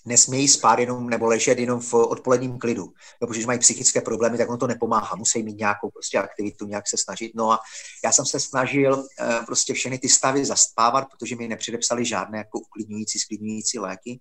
[0.05, 2.83] nesmějí spát jenom nebo ležet jenom v odpoledním klidu.
[3.23, 5.17] Jo, protože mají psychické problémy, tak on to nepomáhá.
[5.17, 7.33] Musí mít nějakou prostě aktivitu, nějak se snažit.
[7.35, 7.59] No a
[8.05, 12.59] já jsem se snažil uh, prostě všechny ty stavy zaspávat, protože mi nepředepsali žádné jako
[12.59, 14.21] uklidňující, sklidňující léky.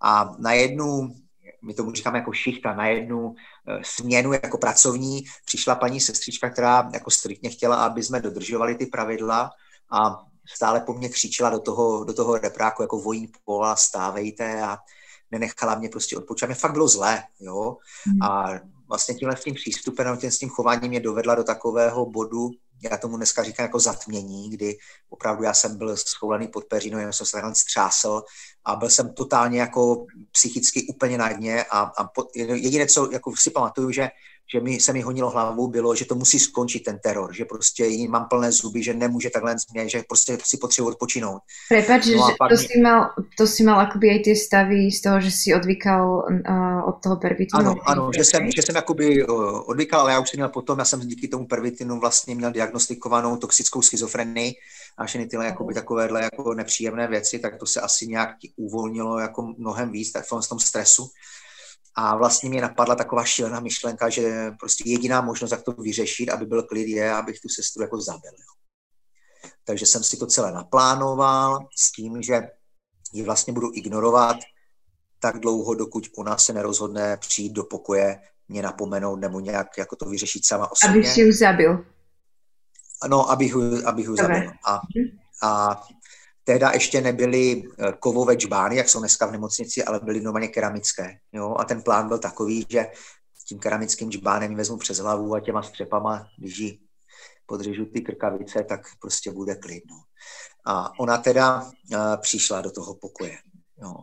[0.00, 1.14] A na jednu
[1.62, 3.34] my tomu říkáme jako šichta, na jednu uh,
[3.82, 9.50] směnu jako pracovní přišla paní sestřička, která jako striktně chtěla, aby jsme dodržovali ty pravidla
[9.92, 14.78] a stále po mně křičela do toho, do toho repráku jako vojí pola, stávejte a
[15.34, 16.48] nenechala mě prostě odpočívat.
[16.48, 17.76] Mě fakt bylo zlé, jo.
[18.06, 18.22] Hmm.
[18.22, 22.50] A vlastně tímhle tím přístupem, tím s tím chováním mě dovedla do takového bodu,
[22.90, 24.76] já tomu dneska říkám jako zatmění, kdy
[25.10, 28.22] opravdu já jsem byl schoulený pod peřinou, jenom jsem se takhle střásl
[28.64, 33.36] a byl jsem totálně jako psychicky úplně na dně a, a po, jediné, co jako
[33.36, 34.08] si pamatuju, že
[34.54, 37.86] že mi, se mi honilo hlavou, bylo, že to musí skončit ten teror, že prostě
[37.86, 41.42] jí mám plné zuby, že nemůže takhle změnit, že prostě si potřebuji odpočinout.
[41.68, 45.18] Prepač, no že to, si mal, to si mal akoby aj tie stavy z toho,
[45.20, 47.58] že si odvykal uh, od toho pervitinu.
[47.58, 50.78] Ano, ano, že jsem, že jsem jakoby uh, odvykal, ale já už jsem měl potom,
[50.78, 54.54] já jsem díky tomu pervitinu vlastně měl diagnostikovanou toxickou schizofrenii
[54.98, 59.54] a všechny tyhle jakoby takovéhle jako nepříjemné věci, tak to se asi nějak uvolnilo jako
[59.58, 61.10] mnohem víc tak v tom stresu.
[61.96, 66.46] A vlastně mě napadla taková šílená myšlenka, že prostě jediná možnost, jak to vyřešit, aby
[66.46, 68.32] byl klid, je, abych tu sestru jako zabil.
[69.64, 72.42] takže jsem si to celé naplánoval s tím, že
[73.12, 74.36] ji vlastně budu ignorovat
[75.18, 80.04] tak dlouho, dokud ona se nerozhodne přijít do pokoje, mě napomenout nebo nějak jako to
[80.04, 81.00] vyřešit sama osobně.
[81.00, 81.84] Aby si už zabil.
[83.08, 83.54] No, abych,
[83.84, 84.50] abych ho zabil.
[84.66, 84.80] A,
[85.42, 85.82] a
[86.44, 91.18] tehda ještě nebyly eh, kovové džbány, jak jsou dneska v nemocnici, ale byly normálně keramické.
[91.32, 91.54] Jo?
[91.58, 92.86] A ten plán byl takový, že
[93.48, 96.78] tím keramickým džbánem vezmu přes hlavu a těma střepama, když ji
[97.46, 99.96] podřežu ty krkavice, tak prostě bude klidno.
[100.66, 103.38] A ona teda uh, přišla do toho pokoje.
[103.82, 103.94] Jo.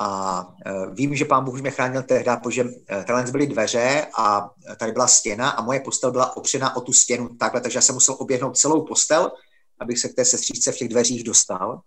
[0.00, 2.70] A uh, vím, že pán Bůh mě chránil tehdy, protože uh,
[3.06, 7.28] tady byly dveře a tady byla stěna a moje postel byla opřena o tu stěnu
[7.28, 9.32] takhle, takže já jsem musel oběhnout celou postel,
[9.80, 11.80] abych se k té sestřičce v těch dveřích dostal.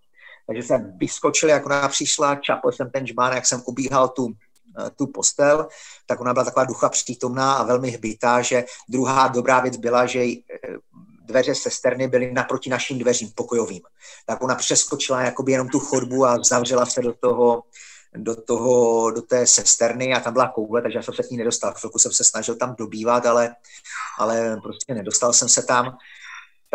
[0.47, 4.34] Takže jsem vyskočil, jak ona přišla, čapl jsem ten žbán, jak jsem obíhal tu,
[4.95, 5.67] tu postel,
[6.06, 10.25] tak ona byla taková ducha přítomná a velmi hbitá, že druhá dobrá věc byla, že
[11.25, 13.82] dveře sesterny byly naproti našim dveřím pokojovým.
[14.25, 17.63] Tak ona přeskočila jakoby jenom tu chodbu a zavřela se do toho,
[18.15, 21.38] do, toho, do té sesterny a tam byla koule, takže já jsem se k ní
[21.38, 21.73] nedostal.
[21.73, 23.56] Chvilku jsem se snažil tam dobývat, ale,
[24.19, 25.97] ale prostě nedostal jsem se tam.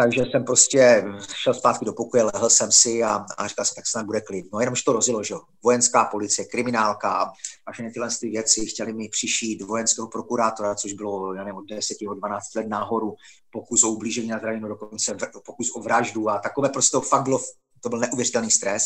[0.00, 1.04] Takže jsem prostě
[1.42, 4.46] šel zpátky do pokoje, lehl jsem si a, a říkal jsem, tak snad bude klid.
[4.52, 5.34] No jenom, že to rozilo, že.
[5.64, 7.32] Vojenská policie, kriminálka
[7.66, 11.68] a všechny tyhle ty věci chtěli mi přišít vojenského prokurátora, což bylo, já nevím, od
[11.68, 13.14] 10 od 12 let nahoru,
[13.52, 17.40] pokus o ublížení na zranění, dokonce pokus o vraždu a takové prostě to fakt bylo,
[17.82, 18.84] to byl neuvěřitelný stres.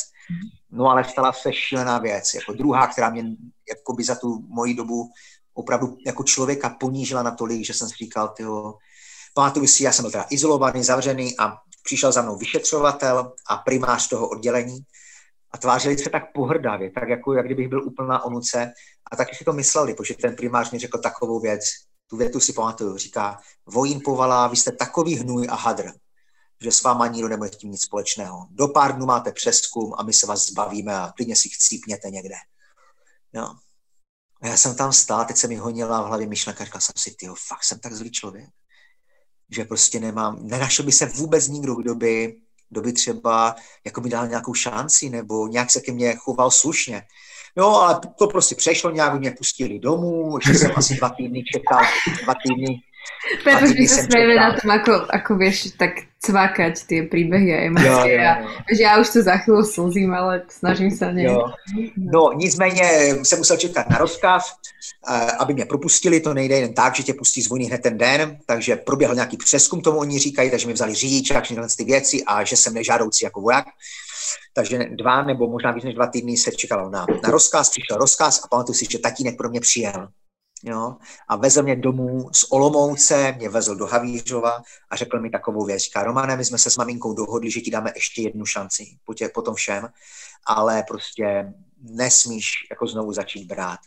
[0.70, 3.24] No ale stala se šílená věc, jako druhá, která mě
[3.68, 5.10] jako by za tu moji dobu
[5.54, 8.78] opravdu jako člověka ponížila natolik, že jsem si říkal, tyho,
[9.34, 14.08] Pamatuju si, já jsem byl teda izolovaný, zavřený a přišel za mnou vyšetřovatel a primář
[14.08, 14.80] toho oddělení
[15.50, 18.72] a tvářili se tak pohrdavě, tak jako jak kdybych byl úplná onuce
[19.12, 21.64] a taky si to mysleli, protože ten primář mi řekl takovou věc,
[22.06, 25.92] tu větu si pamatuju, říká, vojín povalá, vy jste takový hnůj a hadr,
[26.60, 28.46] že s váma nikdo nebude tím nic společného.
[28.50, 32.34] Do pár dnů máte přeskum a my se vás zbavíme a klidně si chcípněte někde.
[33.32, 33.56] No.
[34.42, 37.14] A já jsem tam stál, teď se mi honila v hlavě myšlenka, říkal jsem si,
[37.14, 38.50] ty fakt jsem tak zlý člověk
[39.54, 42.36] že prostě nemám, nenašel by se vůbec nikdo, kdo by,
[42.70, 47.02] kdo by třeba jako mi dal nějakou šanci nebo nějak se ke mně choval slušně.
[47.56, 51.84] No, ale to prostě přešlo, nějak mě pustili domů, že jsem asi dva týdny čekal,
[52.24, 52.80] dva týdny
[53.42, 58.14] Pretože my sa na tom, ako, ako vieš tak cvakať tie príbehy a emócie.
[58.14, 58.76] Jo, jo, jo.
[58.80, 61.22] já už to za chvíli slzím, ale snažím se ne.
[61.22, 61.52] Jo.
[61.96, 62.82] No, nicméně
[63.22, 64.54] jsem musel čekat na rozkaz,
[65.08, 67.98] eh, aby mě propustili, to nejde jen tak, že tě pustí z vojny hned ten
[67.98, 71.84] den, takže proběhl nějaký přeskum, tomu oni říkají, takže mi vzali řidič a všechny ty
[71.84, 73.66] věci a že jsem nežádoucí jako voják.
[74.54, 78.40] Takže dva nebo možná víc než dva týdny se čekalo na, na rozkaz, přišel rozkaz
[78.44, 80.08] a pamatuju si, že tatínek pro mě přijel
[80.62, 80.96] jo,
[81.28, 85.82] a vezl mě domů z Olomouce, mě vezl do Havířova a řekl mi takovou věc.
[85.82, 89.14] Říká, Romane, my jsme se s maminkou dohodli, že ti dáme ještě jednu šanci po,
[89.14, 89.88] tě, po tom všem,
[90.46, 93.78] ale prostě nesmíš jako znovu začít brát.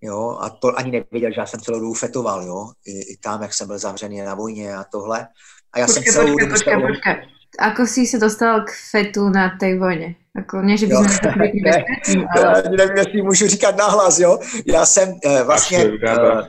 [0.00, 3.42] Jo, a to ani nevěděl, že já jsem celou dobu fetoval, jo, I, i tam,
[3.42, 5.28] jak jsem byl zavřený na vojně a tohle.
[5.72, 6.52] A já počkej, jsem celou počkej, dobu...
[6.52, 7.35] Počkej, počkej.
[7.58, 10.14] Ako si se dostal k fetu na té vojně?
[10.36, 12.62] Jako, ne, že bychom bezpečný, ale...
[12.64, 14.38] Já nevím, jestli můžu říkat nahlas, jo?
[14.66, 15.84] Já jsem uh, vlastně...
[15.84, 16.40] Uh,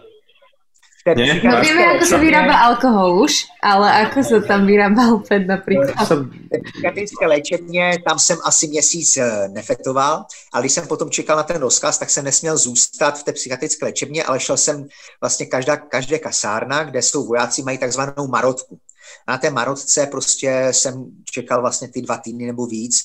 [1.16, 1.40] nie?
[1.44, 5.96] No vieme, ako sa vyrába alkohol už, ale ako sa tam vyrábal FED napríklad?
[6.74, 11.58] Psychiatrické léčebně, tam jsem asi měsíc eh, nefetoval, ale když jsem potom čekal na ten
[11.58, 14.88] rozkaz, tak jsem nesměl zůstat v té psychiatrické léčebně, ale šel jsem
[15.22, 18.80] vlastně každá, každé kasárna, kde jsou vojáci, mají takzvanou marotku.
[19.28, 23.00] Na té marotce prostě jsem čekal vlastně ty dva týdny nebo víc,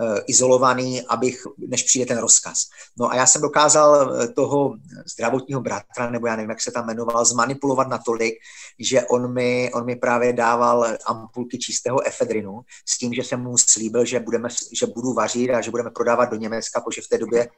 [0.00, 2.64] Eh, izolovaný, abych, než přijde ten rozkaz.
[2.98, 4.74] No a já jsem dokázal eh, toho
[5.14, 8.34] zdravotního bratra, nebo já nevím, jak se tam jmenoval, zmanipulovat natolik,
[8.78, 13.58] že on mi, on mi právě dával ampulky čistého efedrinu s tím, že jsem mu
[13.58, 17.18] slíbil, že, budeme, že budu vařit a že budeme prodávat do Německa, protože v té
[17.18, 17.48] době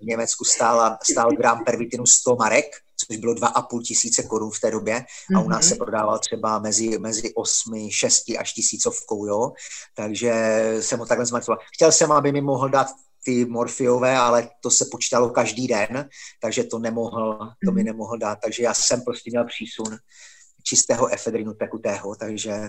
[0.00, 2.66] v Německu stála, stál gram pervitinu 100 marek,
[3.06, 5.04] což bylo 2,5 tisíce korun v té době
[5.36, 5.78] a u nás se mhm.
[5.78, 9.52] prodával třeba mezi, mezi 8, 6 až tisícovkou, jo.
[9.94, 10.32] Takže
[10.80, 11.64] jsem ho takhle zmanipuloval.
[11.74, 12.86] Chtěl jsem, aby mi mohl dát
[13.24, 16.08] ty morfiové, ale to se počítalo každý den,
[16.42, 17.86] takže to nemohl, to mi mhm.
[17.86, 18.38] nemohl dát.
[18.42, 19.96] Takže já jsem prostě měl přísun
[20.62, 22.68] čistého efedrinu tekutého, takže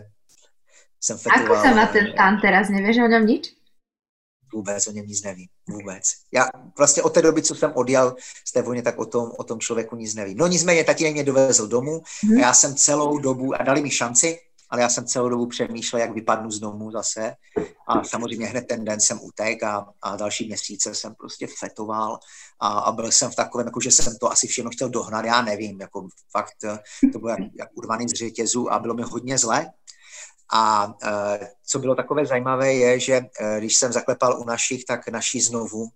[1.01, 1.57] jsem fetoval.
[1.57, 2.69] Ako se má ten pán teraz?
[2.69, 3.60] Nevíš o něm nic?
[4.53, 5.47] Vůbec o něm nic nevím.
[5.69, 6.03] Vůbec.
[6.31, 8.15] Já vlastně od té doby, co jsem odjel
[8.47, 10.37] z té vojny, tak o tom, o tom člověku nic nevím.
[10.37, 12.37] No nicméně tatínek mě dovezl domů hmm.
[12.37, 14.39] a já jsem celou dobu, a dali mi šanci,
[14.71, 17.35] ale já jsem celou dobu přemýšlel, jak vypadnu z domu zase.
[17.87, 22.19] A samozřejmě hned ten den jsem utek a, a další měsíce jsem prostě fetoval
[22.59, 25.41] a, a byl jsem v takovém, jako že jsem to asi všechno chtěl dohnat, já
[25.41, 26.55] nevím, jako fakt
[27.13, 29.71] to bylo jak, jak urvaný z řetězu a bylo mi hodně zle.
[30.53, 30.93] A
[31.67, 33.21] co bylo takové zajímavé je, že
[33.57, 35.89] když jsem zaklepal u našich, tak naši znovu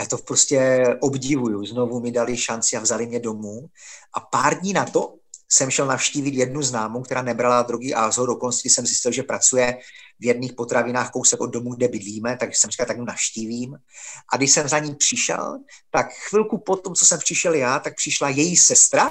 [0.00, 1.64] já to prostě obdivuju.
[1.66, 3.66] Znovu mi dali šanci a vzali mě domů.
[4.14, 5.14] A pár dní na to
[5.48, 9.78] jsem šel navštívit jednu známou, která nebrala drogy a z okolností jsem zjistil, že pracuje
[10.20, 13.76] v jedných potravinách kousek od domu, kde bydlíme, takže jsem říkal, tak mu navštívím.
[14.32, 15.58] A když jsem za ním přišel,
[15.90, 19.10] tak chvilku po tom, co jsem přišel já, tak přišla její sestra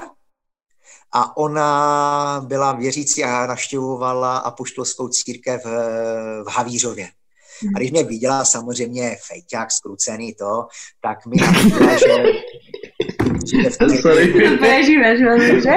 [1.12, 7.08] a ona byla věřící a navštěvovala apoštolskou církev v, v Havířově.
[7.76, 10.66] A když mě viděla samozřejmě fejťák skrucený to,
[11.00, 12.06] tak mi nabídla, že...
[14.00, 14.32] Sorry.
[15.24, 15.74] Velmi, že?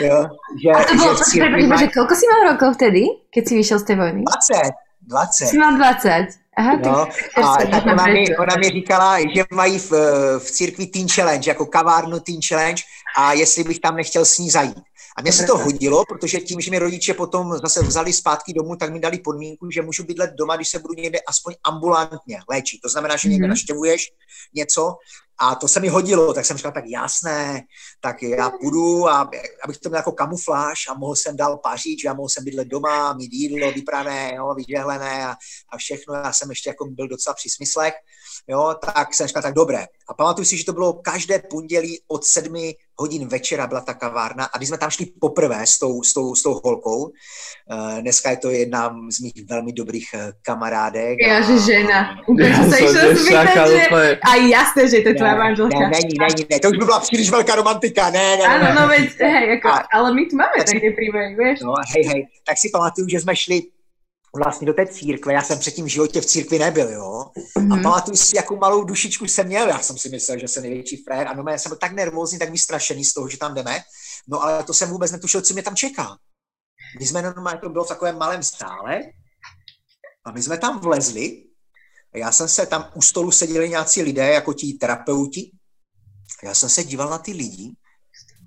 [0.00, 0.26] Jo,
[0.62, 1.76] že, a to bylo, že, církvi má...
[1.76, 3.02] že koľko si mal rokov vtedy,
[3.34, 4.22] keď si vyšel z té vojny?
[4.22, 4.70] 20.
[5.02, 5.46] 20.
[5.46, 6.38] Jsi mal 20.
[6.58, 7.06] Aha, no,
[7.42, 9.90] a tak ona mi, ona mi říkala, že mají v,
[10.38, 12.82] v církvi Teen Challenge, jako kavárnu Teen Challenge
[13.18, 14.78] a jestli bych tam nechtěl s ní zajít.
[15.16, 18.76] A mně se to hodilo, protože tím, že mi rodiče potom zase vzali zpátky domů,
[18.76, 22.80] tak mi dali podmínku, že můžu bydlet doma, když se budu někde aspoň ambulantně léčit.
[22.80, 23.48] To znamená, že někde mm-hmm.
[23.48, 24.06] naštěvuješ
[24.54, 24.96] něco
[25.40, 27.62] a to se mi hodilo, tak jsem říkal, tak jasné,
[28.00, 29.30] tak já půjdu, a,
[29.64, 32.68] abych to měl jako kamufláž a mohl jsem dál pařit, že já mohl jsem bydlet
[32.68, 35.36] doma, mít jídlo vyprané, jo, vyžehlené a,
[35.68, 36.14] a všechno.
[36.14, 37.94] Já jsem ještě jako byl docela při smyslech,
[38.48, 39.86] jo, tak jsem říkal, tak dobré.
[40.08, 44.44] A pamatuju si, že to bylo každé pondělí od sedmi hodin večera byla ta kavárna
[44.44, 48.30] a když jsme tam šli poprvé s tou, s tou, s tou holkou, uh, dneska
[48.30, 51.18] je to jedna z mých velmi dobrých uh, kamarádek.
[51.26, 52.16] Já, že žena.
[52.26, 54.18] Úplně se že...
[54.22, 55.78] A jasné, že to je tvoje manželka.
[55.78, 58.88] Ne, není, není, ne, to už by byla příliš velká romantika, ne, ne, Ano, no
[58.88, 61.60] veď, hej, jako, a, ale my tu máme také příběhy, víš.
[61.60, 63.62] No, hej, hej, tak si pamatuju, že jsme šli
[64.36, 65.32] vlastně do té církve.
[65.32, 67.24] Já jsem předtím v životě v církvi nebyl, jo.
[67.36, 67.72] Mm-hmm.
[67.72, 67.82] A mhm.
[67.82, 69.68] pamatuju si, jakou malou dušičku jsem měl.
[69.68, 71.28] Já jsem si myslel, že jsem největší frér.
[71.28, 73.80] A no, já jsem byl tak nervózní, tak vystrašený z toho, že tam jdeme.
[74.28, 76.16] No ale to jsem vůbec netušil, co mě tam čeká.
[76.98, 79.00] My jsme normálně, to bylo v takovém malém stále
[80.24, 81.44] a my jsme tam vlezli.
[82.14, 85.50] A já jsem se tam u stolu seděli nějací lidé, jako ti terapeuti.
[86.42, 87.72] A já jsem se díval na ty lidi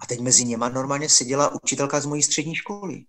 [0.01, 3.03] a teď mezi něma normálně seděla učitelka z mojí střední školy.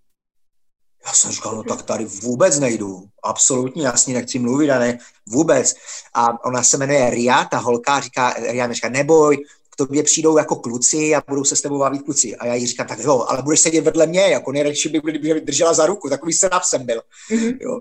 [1.07, 3.05] Já jsem říkal, no tak tady vůbec nejdu.
[3.23, 5.75] Absolutně jasně, nechci mluvit, a ne, vůbec.
[6.15, 10.39] A ona se jmenuje Ria, ta holka, říká, Ria mi říká, neboj, k tobě přijdou
[10.39, 12.37] jako kluci a budou se s tebou bavit kluci.
[12.37, 15.41] A já jí říkám, tak jo, ale budeš sedět vedle mě, jako nejradši by, by
[15.41, 17.03] držela za ruku, takový se jsem byl.
[17.31, 17.57] Mm-hmm.
[17.61, 17.81] Jo.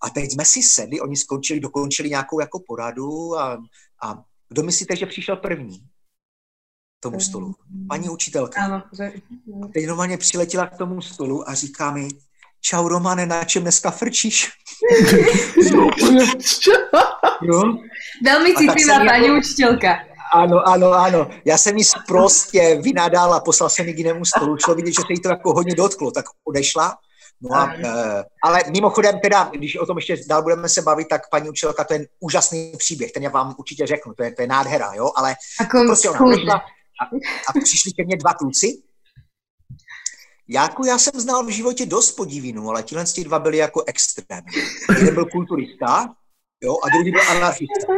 [0.00, 3.62] A teď jsme si sedli, oni skončili, dokončili nějakou jako poradu a,
[4.02, 5.80] a kdo myslíte, že přišel první?
[7.04, 7.54] tomu stolu.
[7.88, 8.64] Paní učitelka.
[8.64, 8.82] Ano,
[9.62, 12.08] a teď normálně přiletěla k tomu stolu a říká mi,
[12.64, 14.50] čau Romane, na čem dneska frčíš?
[17.42, 17.62] jo?
[18.24, 19.38] Velmi citlivá paní jako...
[19.38, 19.98] učitelka.
[20.32, 21.30] Ano, ano, ano.
[21.44, 24.56] Já jsem jí prostě vynadal a poslal jsem ji k jinému stolu.
[24.58, 26.96] Šlo vidět, že se jí to jako hodně dotklo, tak odešla.
[27.42, 31.30] No a, uh, ale mimochodem teda, když o tom ještě dál budeme se bavit, tak
[31.30, 34.48] paní učitelka, to je úžasný příběh, ten já vám určitě řeknu, to je, to je
[34.48, 35.34] nádhera, jo, ale
[35.86, 37.04] prostě ona a,
[37.48, 38.82] a přišli ke mně dva kluci
[40.48, 44.44] jako já jsem znal v životě dost podivinu, ale tihle dva byli jako extrém.
[44.98, 46.14] Jeden byl kulturista,
[46.64, 47.92] jo, a druhý byl anarchista.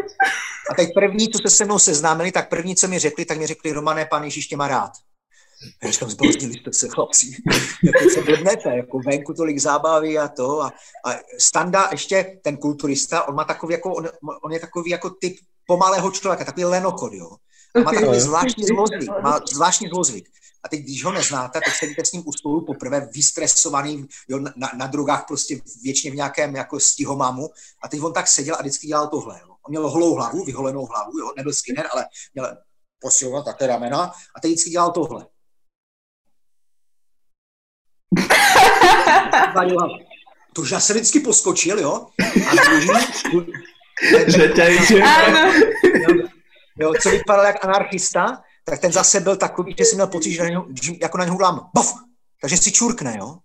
[0.70, 3.46] A teď první, co se se mnou seznámili, tak první, co mi řekli, tak mi
[3.46, 4.90] řekli, Romané, pan Ježíš tě má rád.
[5.84, 7.36] Já říkám, zbláznili jste se, chlapci.
[7.82, 10.62] jako se blbnete, jako venku tolik zábavy a to.
[10.62, 10.72] A,
[11.04, 14.08] a Standa, ještě ten kulturista, on má takový jako, on,
[14.44, 15.36] on je takový jako typ
[15.66, 17.30] pomalého člověka, takový lenokod, jo.
[17.74, 20.28] A má takový zvláštní zlozvyk, má zvláštní zlozvyk.
[20.66, 24.70] A teď, když ho neznáte, tak sedíte s ním u stolu poprvé vystresovaný, jo, na,
[24.76, 27.48] na, drogách prostě většině v nějakém jako stihomamu.
[27.82, 29.40] A teď on tak seděl a vždycky dělal tohle.
[29.40, 29.48] Jo.
[29.48, 32.04] On měl holou hlavu, vyholenou hlavu, jo, nebyl skinner, ale
[32.34, 32.56] měl
[33.00, 35.26] posilovat také ramena a teď vždycky dělal tohle.
[40.54, 42.06] to já se vždycky poskočil, jo?
[42.50, 42.88] A druhý,
[46.78, 50.42] jo, co vypadal jak anarchista, tak ten zase byl takový, že jsem měl pocit, že,
[50.42, 51.94] na něho, že jako na něho dám bof,
[52.40, 53.36] takže si čurkne, jo.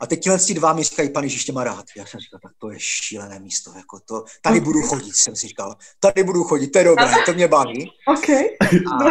[0.00, 1.84] A teď tihle dva mi říkají, pan Ježíš tě má rád.
[1.96, 5.48] Já jsem říkal, tak to je šílené místo, jako to, tady budu chodit, jsem si
[5.48, 7.92] říkal, tady budu chodit, to je dobré, to mě baví.
[8.06, 9.04] OK, a,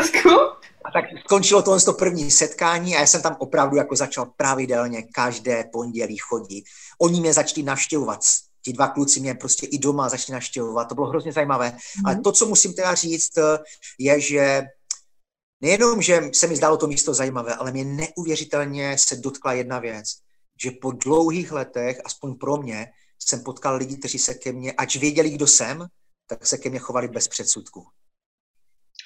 [0.86, 5.04] a tak skončilo tohle to první setkání a já jsem tam opravdu jako začal pravidelně
[5.04, 6.64] každé pondělí chodit.
[7.02, 8.20] Oni mě začali navštěvovat,
[8.62, 11.70] ti dva kluci mě prostě i doma začali navštěvovat, to bylo hrozně zajímavé.
[11.70, 12.02] Mm-hmm.
[12.06, 13.32] Ale to, co musím teda říct,
[14.00, 14.64] je, že
[15.66, 20.06] Nejenom, že se mi zdálo to místo zajímavé, ale mě neuvěřitelně se dotkla jedna věc,
[20.64, 22.88] že po dlouhých letech, aspoň pro mě,
[23.20, 25.86] jsem potkal lidi, kteří se ke mně, ač věděli, kdo jsem,
[26.28, 27.88] tak se ke mně chovali bez předsudku.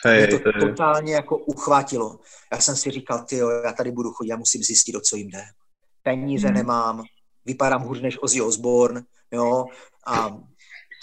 [0.05, 0.69] Hej, mě to hej.
[0.69, 2.19] totálně jako uchvátilo.
[2.51, 5.29] Já jsem si říkal, ty já tady budu chodit, já musím zjistit, o co jim
[5.29, 5.43] jde.
[6.03, 6.55] Peníze hmm.
[6.55, 7.03] nemám,
[7.45, 9.65] vypadám hůř než Ozzy Osbourne, jo,
[10.05, 10.39] a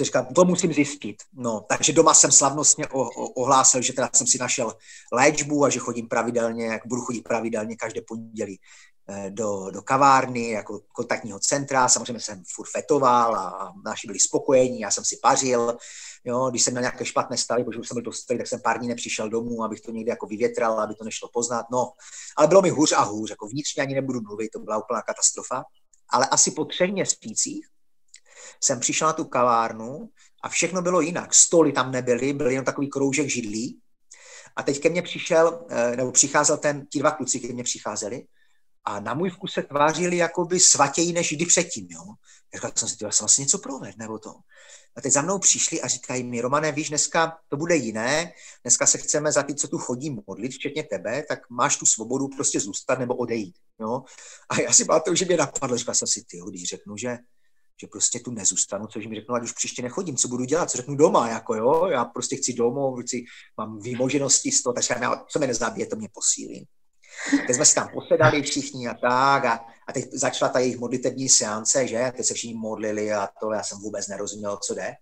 [0.04, 1.16] říkám, to musím zjistit.
[1.34, 4.74] No, takže doma jsem slavnostně o, o, ohlásil, že teda jsem si našel
[5.12, 8.60] léčbu a že chodím pravidelně, jak budu chodit pravidelně každé pondělí
[9.08, 11.88] eh, do, do kavárny, jako kontaktního centra.
[11.88, 15.76] Samozřejmě jsem furt fetoval a naši byli spokojení, já jsem si pařil.
[16.24, 18.78] Jo, když jsem měl nějaké špatné stavy, protože už jsem byl dospělý, tak jsem pár
[18.78, 21.66] dní nepřišel domů, abych to někde jako vyvětral, aby to nešlo poznat.
[21.72, 21.92] No,
[22.36, 25.64] ale bylo mi hůř a hůř, jako vnitřně ani nebudu mluvit, to byla úplná katastrofa.
[26.10, 27.66] Ale asi po třech měsících
[28.64, 30.08] jsem přišel na tu kavárnu
[30.42, 31.34] a všechno bylo jinak.
[31.34, 33.80] Stoly tam nebyly, byl jenom takový kroužek židlí.
[34.56, 38.26] A teď ke mně přišel, eh, nebo přicházel ten, ti dva kluci ke mně přicházeli
[38.86, 42.02] a na můj vkus se tvářili jakoby svatěji než kdy předtím, jo.
[42.54, 44.34] Říkal jsem si, já jsem vlastně něco proved, nebo to.
[44.96, 48.32] A teď za mnou přišli a říkají mi, Romane, víš, dneska to bude jiné,
[48.62, 52.28] dneska se chceme za ty, co tu chodí modlit, včetně tebe, tak máš tu svobodu
[52.28, 53.56] prostě zůstat nebo odejít.
[53.80, 54.02] Jo?
[54.48, 57.18] A já si pamatuju, že mě napadlo, říkal jsem si, ty když řeknu, že
[57.80, 60.76] že prostě tu nezůstanu, což mi řeknu, ať už příště nechodím, co budu dělat, co
[60.76, 63.24] řeknu doma, jako jo, já prostě chci domů, chci,
[63.56, 66.68] mám výmoženosti z toho, takže já, co mě nezabije, to mě posílí.
[67.46, 71.28] Teď jsme si tam posedali všichni a tak a, a teď začala ta jejich modlitební
[71.28, 74.94] seance, že, teď se všichni modlili a to já jsem vůbec nerozuměl, co jde.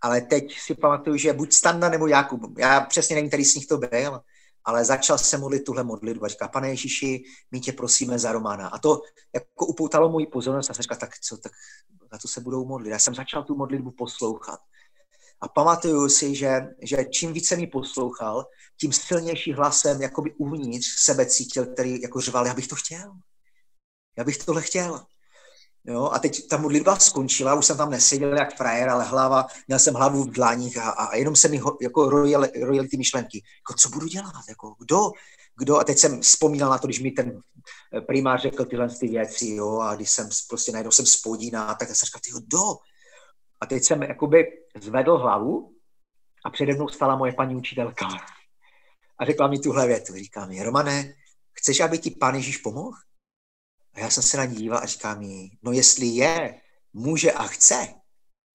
[0.00, 3.66] Ale teď si pamatuju, že buď Standa nebo Jakub, já přesně nevím, který z nich
[3.66, 4.20] to byl,
[4.64, 8.68] ale začal se modlit tuhle modlitbu a říká, pane Ježíši, my tě prosíme za Romana.
[8.68, 9.02] A to
[9.34, 11.52] jako upoutalo můj pozornost a jsem říkal, tak co, tak
[12.14, 12.90] na to se budou modlit.
[12.90, 14.60] Já jsem začal tu modlitbu poslouchat.
[15.40, 18.46] A pamatuju si, že, že čím více mi poslouchal,
[18.80, 23.12] tím silnější hlasem jakoby uvnitř sebe cítil, který jako řval, já bych to chtěl.
[24.18, 25.06] Já bych tohle chtěl.
[25.86, 29.78] Jo, a teď ta modlitba skončila, už jsem tam neseděl jak frajer, ale hlava, měl
[29.78, 33.42] jsem hlavu v dlaních a, a jenom se mi ho, jako rojily ty myšlenky.
[33.58, 34.32] Jako, co budu dělat?
[34.48, 35.10] Jako, kdo?
[35.58, 35.78] Kdo?
[35.78, 37.40] A teď jsem vzpomínal na to, když mi ten
[38.06, 42.06] primář řekl tyhle ty věci, jo, a když jsem prostě najednou jsem spodíná, tak jsem
[42.06, 42.78] říkal, tyjo, kdo?
[43.60, 44.46] A teď jsem jakoby
[44.80, 45.72] zvedl hlavu
[46.44, 48.08] a přede mnou stala moje paní učitelka.
[49.18, 50.14] A řekla mi tuhle větu.
[50.14, 51.14] Říká mi, Romane,
[51.52, 52.96] chceš, aby ti pán Ježíš pomohl?
[53.94, 56.60] A já jsem se na ní díval a říká mi, no jestli je,
[56.92, 57.88] může a chce,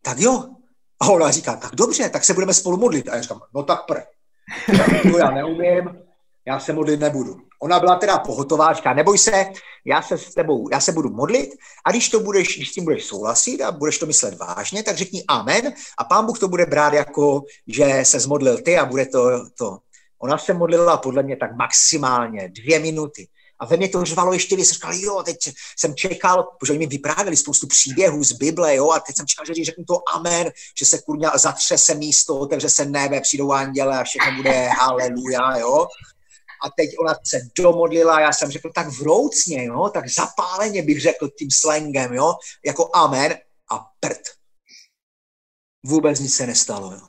[0.03, 0.55] tak jo.
[1.01, 3.09] A ona říká, tak dobře, tak se budeme spolu modlit.
[3.09, 3.99] A já říkám, no tak pr.
[5.11, 6.08] To já neumím,
[6.49, 7.37] já se modlit nebudu.
[7.61, 9.45] Ona byla teda pohotová, říká, neboj se,
[9.85, 11.49] já se s tebou, já se budu modlit
[11.85, 14.97] a když to budeš, když s tím budeš souhlasit a budeš to myslet vážně, tak
[14.97, 19.05] řekni amen a pán Bůh to bude brát jako, že se zmodlil ty a bude
[19.05, 19.77] to, to.
[20.19, 23.27] Ona se modlila podle mě tak maximálně dvě minuty.
[23.59, 24.71] A ve mně to řvalo ještě víc.
[24.71, 25.37] Říkal, jo, teď
[25.77, 29.45] jsem čekal, protože oni mi vyprávěli spoustu příběhů z Bible, jo, a teď jsem čekal,
[29.45, 33.99] že řeknu to amen, že se kurňa zatře se místo, otevře se nebe, přijdou anděle
[33.99, 35.87] a všechno bude haleluja, jo
[36.65, 41.29] a teď ona se domodlila, já jsem řekl tak vroucně, jo, tak zapáleně bych řekl
[41.29, 42.33] tím slangem, jo,
[42.65, 43.37] jako amen
[43.71, 44.21] a prd.
[45.85, 47.07] Vůbec nic se nestalo, jo.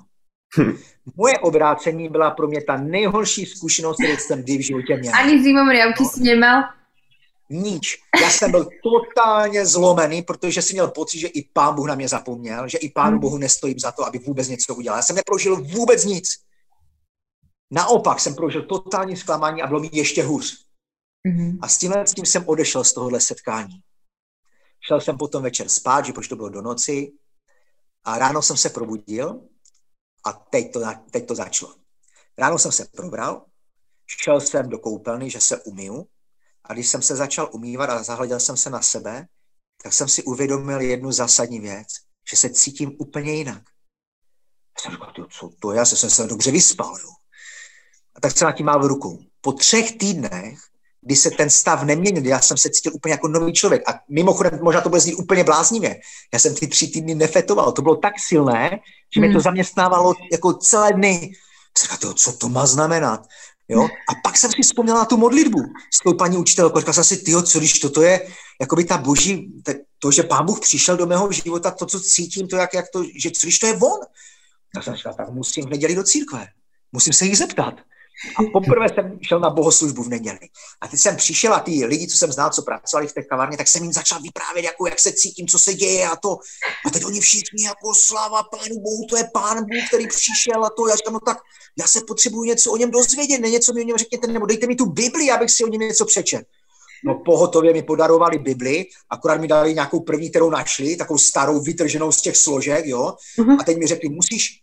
[0.58, 0.78] Hm.
[1.16, 5.14] Moje obrácení byla pro mě ta nejhorší zkušenost, kterou jsem kdy v životě měl.
[5.14, 6.62] Ani zimom riavky si nemal?
[7.50, 7.98] Nič.
[8.22, 12.08] Já jsem byl totálně zlomený, protože si měl pocit, že i pán Bůh na mě
[12.08, 13.20] zapomněl, že i pánu hm.
[13.20, 14.98] Bohu nestojím za to, aby vůbec něco udělal.
[14.98, 16.38] Já jsem neprožil vůbec nic.
[17.70, 20.66] Naopak jsem prožil totální zklamání a bylo mi ještě hůř.
[21.28, 21.58] Mm-hmm.
[21.62, 23.82] A s tímhle s tím jsem odešel z tohohle setkání.
[24.80, 27.12] Šel jsem potom večer spát, že to bylo do noci
[28.04, 29.40] a ráno jsem se probudil
[30.24, 31.74] a teď to, teď to začalo.
[32.38, 33.44] Ráno jsem se probral,
[34.06, 36.06] šel jsem do koupelny, že se umiju
[36.64, 39.26] a když jsem se začal umývat a zahleděl jsem se na sebe,
[39.82, 41.86] tak jsem si uvědomil jednu zásadní věc,
[42.30, 43.62] že se cítím úplně jinak.
[43.62, 47.19] Já jsem říkal, co to je, já jsem se dobře vyspal, jo
[48.20, 49.18] tak se na tím mával rukou.
[49.40, 50.58] Po třech týdnech,
[51.02, 53.88] kdy se ten stav neměnil, já jsem se cítil úplně jako nový člověk.
[53.88, 56.00] A mimochodem, možná to bude znít úplně bláznivě.
[56.32, 57.72] Já jsem ty tři týdny nefetoval.
[57.72, 58.70] To bylo tak silné,
[59.14, 59.28] že hmm.
[59.28, 61.32] mě to zaměstnávalo jako celé dny.
[61.82, 63.26] Říkal, co to má znamenat?
[63.68, 63.82] Jo?
[63.82, 65.58] A pak jsem si vzpomněl na tu modlitbu
[65.94, 66.78] s tou paní učitelkou.
[66.78, 68.28] Říkal jsem si, tyjo, co když toto je,
[68.60, 69.62] jako by ta boží,
[69.98, 73.04] to, že pán Bůh přišel do mého života, to, co cítím, to, jak, jak to,
[73.22, 74.00] že co když to je on?
[74.74, 76.46] Tak jsem říkal, tak musím v neděli do církve.
[76.92, 77.74] Musím se jich zeptat.
[78.36, 80.38] A poprvé jsem šel na bohoslužbu v neděli.
[80.80, 83.56] A teď jsem přišel a ty lidi, co jsem znal, co pracovali v té kavárně,
[83.56, 86.36] tak jsem jim začal vyprávět, jako, jak se cítím, co se děje a to.
[86.86, 90.70] A teď oni všichni jako sláva pánu Bohu, to je pán Bůh, který přišel a
[90.70, 90.88] to.
[90.88, 91.38] Já říkám, no tak
[91.78, 94.66] já se potřebuji něco o něm dozvědět, ne něco mi o něm řekněte, nebo dejte
[94.66, 96.42] mi tu Bibli, abych si o něm něco přečet.
[97.04, 102.12] No pohotově mi podarovali Bibli, akorát mi dali nějakou první, kterou našli, takovou starou, vytrženou
[102.12, 103.14] z těch složek, jo.
[103.38, 103.56] Uh-huh.
[103.60, 104.59] A teď mi řekli, musíš,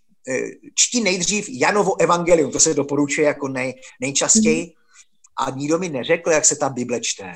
[0.76, 4.74] čti nejdřív Janovo evangelium, to se doporučuje jako nej, nejčastěji,
[5.38, 7.34] a nikdo mi neřekl, jak se ta Bible čte.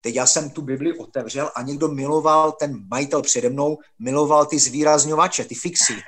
[0.00, 4.58] Teď já jsem tu Bibli otevřel a někdo miloval, ten majitel přede mnou, miloval ty
[4.58, 5.94] zvýrazňovače, ty fixy.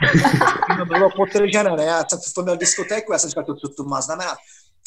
[0.79, 1.85] To bylo potržené, ne?
[1.85, 4.39] Já jsem to měl diskotéku, já jsem říkal, to, co to má znamenat.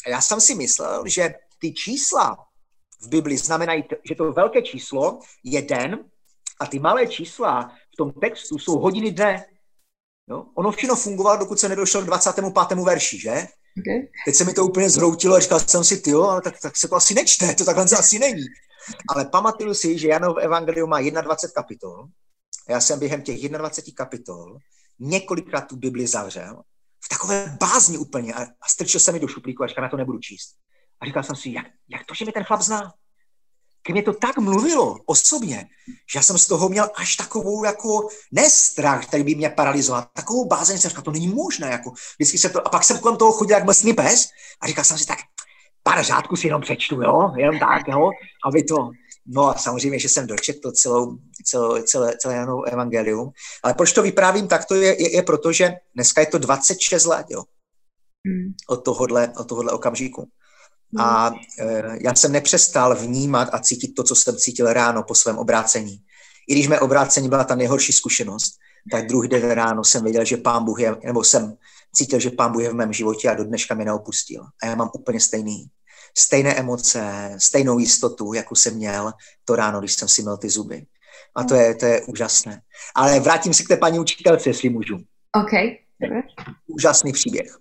[0.06, 2.36] A já jsem si myslel, že ty čísla
[3.02, 5.98] v Bibli znamenají, že to velké číslo je den
[6.60, 9.44] a ty malé čísla v tom textu jsou hodiny dne.
[10.28, 12.78] No, ono všechno fungovalo, dokud se nedošlo k 25.
[12.78, 13.30] verši, že?
[13.30, 14.08] Okay.
[14.24, 16.76] Teď se mi to úplně zhroutilo a říkal jsem si, ty jo, ale tak, tak
[16.76, 18.44] se to asi nečte, to takhle asi není.
[19.08, 22.06] Ale pamatuju si, že Janov evangelium má 21 kapitol.
[22.68, 24.58] Já jsem během těch 21 kapitol
[24.98, 26.62] několikrát tu Bibli zavřel
[27.04, 29.96] v takové bázni úplně a, a strčil se mi do šuplíku a říkal, na to
[29.96, 30.54] nebudu číst.
[31.00, 32.92] A říkal jsem si, jak, jak to, že mi ten chlap zná?
[33.86, 35.68] Ke mě to tak mluvilo osobně,
[36.12, 40.44] že já jsem z toho měl až takovou jako nestrach, který by mě paralizoval, takovou
[40.44, 43.32] bázeň jsem říkal, to není možné, jako vždycky se to, a pak jsem kolem toho
[43.32, 44.28] chodil jak mlsný pes
[44.60, 45.18] a říkal jsem si tak,
[45.82, 48.10] pár řádků si jenom přečtu, jo, jenom tak, jo,
[48.46, 48.90] aby to,
[49.26, 53.30] no a samozřejmě, že jsem dočetl celou, celou, celé, celé Janou evangelium,
[53.62, 57.04] ale proč to vyprávím tak, to je, je, je proto, že dneska je to 26
[57.04, 57.42] let, jo,
[58.26, 58.52] hmm.
[58.68, 60.28] od tohohle, od tohohle okamžiku.
[60.98, 65.38] A e, já jsem nepřestal vnímat a cítit to, co jsem cítil ráno po svém
[65.38, 65.98] obrácení.
[66.48, 68.52] I když mé obrácení byla ta nejhorší zkušenost,
[68.90, 71.56] tak druhý den ráno jsem věděl, že pán Bůh je, nebo jsem
[71.94, 74.46] cítil, že pán Bůh je v mém životě a do dneška mě neopustil.
[74.62, 75.66] A já mám úplně stejný,
[76.18, 79.12] stejné emoce, stejnou jistotu, jakou jsem měl
[79.44, 80.86] to ráno, když jsem si měl ty zuby.
[81.36, 82.62] A to je, to je úžasné.
[82.94, 84.96] Ale vrátím se k té paní učitelce, jestli můžu.
[85.36, 85.52] OK.
[86.66, 87.58] Úžasný příběh.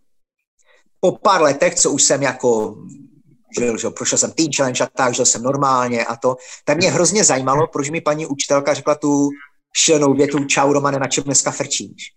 [1.00, 2.78] Po pár letech, co už jsem jako
[3.60, 6.36] žil, že prošel jsem teen challenge a tak, žil jsem normálně a to,
[6.66, 9.30] tak mě hrozně zajímalo, proč mi paní učitelka řekla tu
[9.78, 12.12] šilnou větu, čau Romane, na čem dneska frčíš?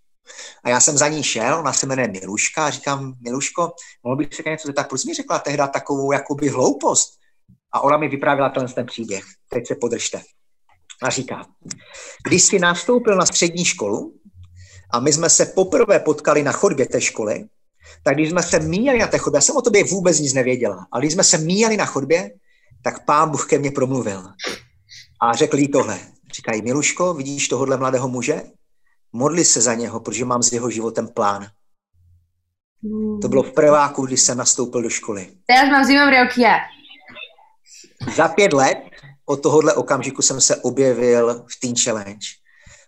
[0.65, 3.73] A já jsem za ní šel, ona se jmenuje Miluška a říkám, Miluško,
[4.05, 7.19] mohl bych se něco zeptat, proč mi řekla tehda takovou jakoby hloupost?
[7.73, 9.25] A ona mi vyprávěla ten, ten příběh.
[9.49, 10.23] Teď se podržte.
[11.03, 11.47] A říká,
[12.27, 14.15] když jsi nastoupil na střední školu
[14.93, 17.45] a my jsme se poprvé potkali na chodbě té školy,
[18.03, 20.87] tak když jsme se míjeli na té chodbě, já jsem o tobě vůbec nic nevěděla,
[20.93, 22.31] ale když jsme se míjeli na chodbě,
[22.83, 24.23] tak pán Bůh ke mně promluvil.
[25.23, 25.99] A řekl jí tohle.
[26.35, 28.43] Říkají, Miluško, vidíš tohohle mladého muže?
[29.13, 31.47] Modli se za něho, protože mám s jeho životem plán.
[33.23, 35.29] To bylo v prváku, když jsem nastoupil do školy.
[35.47, 36.09] Teraz mám zimom
[36.39, 36.59] já.
[38.17, 38.79] Za pět let
[39.27, 42.27] od tohohle okamžiku jsem se objevil v Teen Challenge.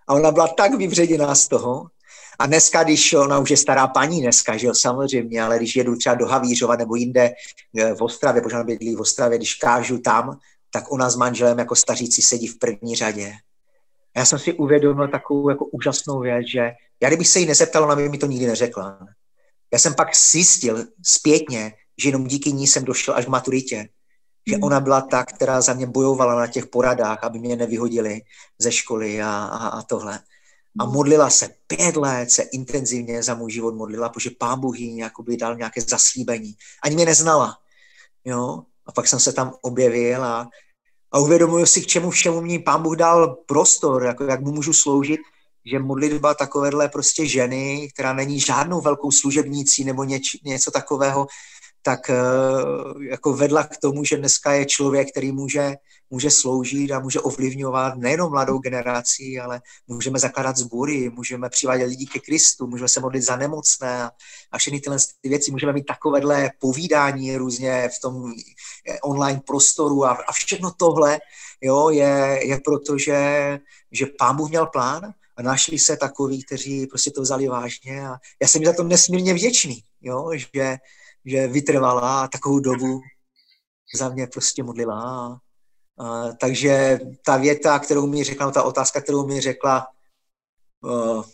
[0.08, 1.86] A ona byla tak vyvředěná z toho,
[2.40, 5.96] a dneska, když ona už je stará paní dneska, že jo, samozřejmě, ale když jedu
[5.96, 7.30] třeba do Havířova nebo jinde
[7.78, 10.38] eh, v Ostravě, protože ona bydlí v Ostravě, když kážu tam,
[10.72, 13.32] tak ona s manželem jako stařící sedí v první řadě.
[14.16, 16.70] A já jsem si uvědomil takovou jako úžasnou věc, že
[17.02, 18.98] já kdybych se jí nezeptal, ona by mi to nikdy neřekla.
[19.72, 21.72] Já jsem pak zjistil zpětně,
[22.02, 23.88] že jenom díky ní jsem došel až k maturitě.
[24.48, 24.64] Že hmm.
[24.64, 28.20] ona byla ta, která za mě bojovala na těch poradách, aby mě nevyhodili
[28.58, 30.20] ze školy a, a, a tohle
[30.78, 34.96] a modlila se pět let, se intenzivně za můj život modlila, protože pán Bůh jí
[34.96, 36.54] jakoby dal nějaké zaslíbení.
[36.82, 37.58] Ani mě neznala.
[38.24, 38.62] Jo?
[38.86, 40.48] A pak jsem se tam objevil a,
[41.12, 44.72] a uvědomuji si, k čemu všemu mě pán Bůh dal prostor, jako jak mu můžu
[44.72, 45.20] sloužit,
[45.64, 51.26] že modlitba takovéhle prostě ženy, která není žádnou velkou služebnící nebo něč, něco takového,
[51.82, 52.14] tak eh,
[53.10, 55.76] jako vedla k tomu, že dneska je člověk, který může,
[56.10, 62.06] může sloužit a může ovlivňovat nejenom mladou generaci, ale můžeme zakládat sbory, můžeme přivádět lidi
[62.06, 64.10] ke Kristu, můžeme se modlit za nemocné
[64.52, 65.50] a, všechny tyhle ty věci.
[65.50, 68.32] Můžeme mít takovéhle povídání různě v tom
[68.88, 71.20] eh, online prostoru a, a všechno tohle
[71.60, 73.58] jo, je, je proto, že,
[73.92, 78.16] že pán Bůh měl plán a našli se takoví, kteří prostě to vzali vážně a
[78.42, 80.76] já jsem za to nesmírně vděčný, jo, že,
[81.24, 83.00] že vytrvala takovou dobu
[83.94, 85.40] za mě prostě modlila.
[86.40, 89.86] Takže ta věta, kterou mi řekla, no, ta otázka, kterou mi řekla,
[90.84, 91.24] uh,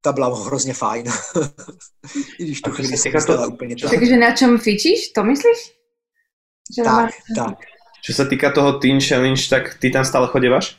[0.00, 1.06] ta byla hrozně fajn.
[2.38, 3.48] I když tu chvíli se to...
[3.48, 3.90] úplně tak.
[3.90, 5.72] Takže na čem fičíš, to myslíš?
[6.76, 7.58] Že tak, tak.
[8.02, 10.74] Čo sa týka toho Teen Challenge, tak ty tam stále chodíváš?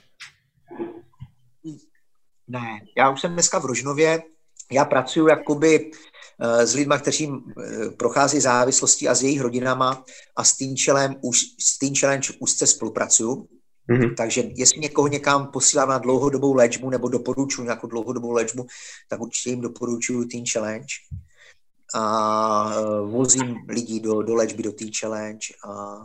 [2.47, 4.23] Ne, já už jsem dneska v Rožnově,
[4.71, 5.91] já pracuji jakoby
[6.39, 10.03] s lidmi, kteří eh, prochází závislostí a s jejich rodinama
[10.35, 13.47] a s Teen Challenge, už, s Teen Challenge úzce spolupracuju.
[13.89, 14.15] Mm-hmm.
[14.15, 18.65] Takže jestli někoho někam posílám na dlouhodobou léčbu nebo doporučuji nějakou dlouhodobou léčbu,
[19.09, 20.87] tak určitě jim doporučuji Teen Challenge.
[21.95, 26.01] A eh, vozím lidi do, do léčby do Teen Challenge a,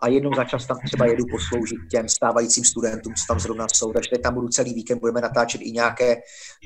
[0.00, 3.92] a jednou za čas tam třeba jedu posloužit těm stávajícím studentům, co tam zrovna jsou.
[3.92, 6.16] Takže tam budu celý víkend, budeme natáčet i nějaké,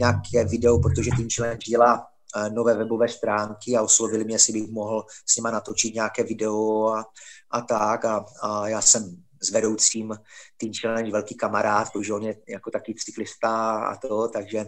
[0.00, 2.11] nějaké video, protože Teen Challenge dělá Eh,
[2.52, 7.04] nové webové stránky a oslovili mě, jestli bych mohl s nima natočit nějaké video a,
[7.50, 8.04] a tak.
[8.04, 10.14] A, a já jsem s vedoucím
[10.56, 14.64] Team Challenge velký kamarád, protože on je jako taky cyklista a to, takže,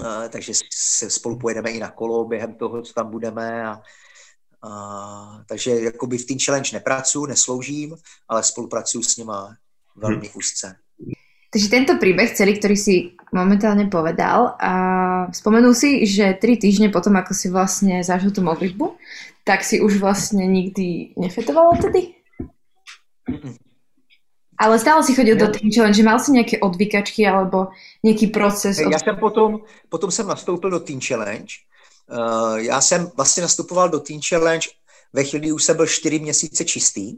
[0.00, 3.80] uh, takže se spolu pojedeme i na kolo během toho, co tam budeme a,
[4.62, 7.96] a, takže jakoby v Team Challenge nepracuji, nesloužím,
[8.28, 9.56] ale spolupracuji s nima
[9.96, 10.36] velmi hmm.
[10.36, 10.76] úzce.
[11.52, 14.72] Takže tento príbeh celý, ktorý si momentálne povedal a
[15.36, 18.96] spomenul si, že tri týždne potom, ako si vlastne zažil tú modlitbu,
[19.44, 22.16] tak si už vlastne nikdy nefetoval tedy?
[24.56, 25.44] Ale stále si chodil ne.
[25.44, 27.68] do Team Challenge, že mal si nějaké odvykačky alebo
[28.02, 28.78] nějaký proces?
[28.78, 28.92] Od...
[28.92, 31.52] Já jsem potom, potom jsem nastoupil do Team Challenge.
[32.08, 34.68] Uh, já jsem vlastně nastupoval do Team Challenge
[35.12, 37.16] ve chvíli, už jsem byl čtyři měsíce čistý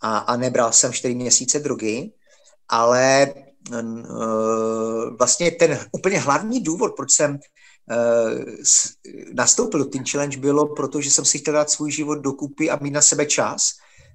[0.00, 2.12] a, a nebral jsem čtyři měsíce drogy
[2.72, 3.34] ale
[3.70, 8.44] uh, vlastně ten úplně hlavní důvod, proč jsem uh,
[9.32, 12.90] nastoupil do Teen Challenge, bylo, protože jsem si chtěl dát svůj život dokupy a mít
[12.90, 13.70] na sebe čas.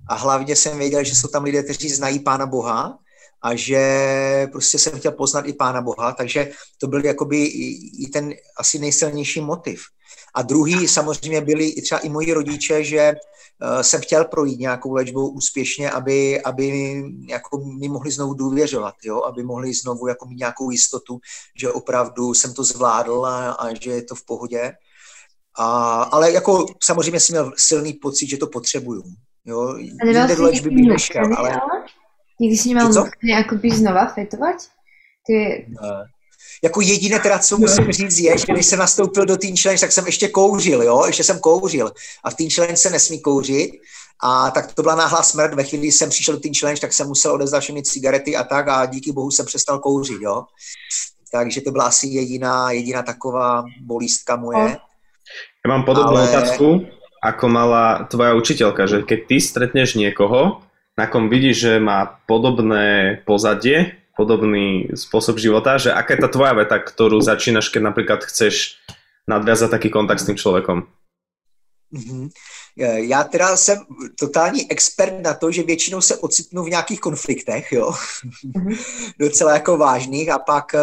[0.09, 2.97] A hlavně jsem věděl, že jsou tam lidé, kteří znají Pána Boha
[3.43, 8.33] a že prostě jsem chtěl poznat i Pána Boha, takže to byl jakoby i ten
[8.57, 9.81] asi nejsilnější motiv.
[10.37, 14.93] A druhý samozřejmě byli i třeba i moji rodiče, že uh, jsem chtěl projít nějakou
[14.93, 16.95] léčbou úspěšně, aby, aby
[17.29, 19.23] jako mi mohli znovu důvěřovat, jo?
[19.23, 21.19] aby mohli znovu jako mít nějakou jistotu,
[21.55, 24.73] že opravdu jsem to zvládl a, a že je to v pohodě.
[25.59, 29.03] A, ale jako samozřejmě jsem měl silný pocit, že to potřebuju.
[29.45, 29.75] Jo?
[29.77, 31.61] Jinde do léčby bych nešel, ale...
[32.39, 34.55] Nikdy jsi nemal nějak znova fetovat?
[35.27, 35.65] Ty...
[35.69, 36.16] Ne
[36.63, 39.91] jako jediné teda, co musím říct, je, že když jsem nastoupil do Teen Challenge, tak
[39.91, 41.91] jsem ještě kouřil, jo, ještě jsem kouřil.
[42.23, 43.71] A v Teen Challenge se nesmí kouřit.
[44.23, 45.53] A tak to byla náhlá smrt.
[45.53, 48.43] Ve chvíli, kdy jsem přišel do Teen Challenge, tak jsem musel odezdat všechny cigarety a
[48.43, 50.43] tak a díky bohu jsem přestal kouřit, jo.
[51.31, 54.77] Takže to byla asi jediná, jediná taková bolístka moje.
[55.65, 56.29] Já mám podobnou Ale...
[56.29, 56.85] otázku,
[57.23, 60.61] ako mala tvoja učiteľka, že keď ty stretneš niekoho,
[60.97, 66.57] na kom vidíš, že má podobné pozadie, podobný spôsob života, že aká je tá tvoja
[66.57, 68.81] veta, ktorú začínaš, keď napríklad chceš
[69.29, 70.89] nadviazať taký kontakt s tým človekom?
[71.93, 72.29] Mm-hmm.
[72.95, 73.77] Já teda jsem
[74.19, 78.77] totální expert na to, že většinou se ocitnu v nějakých konfliktech, jo, mm-hmm.
[79.19, 80.79] docela jako vážných a pak eh,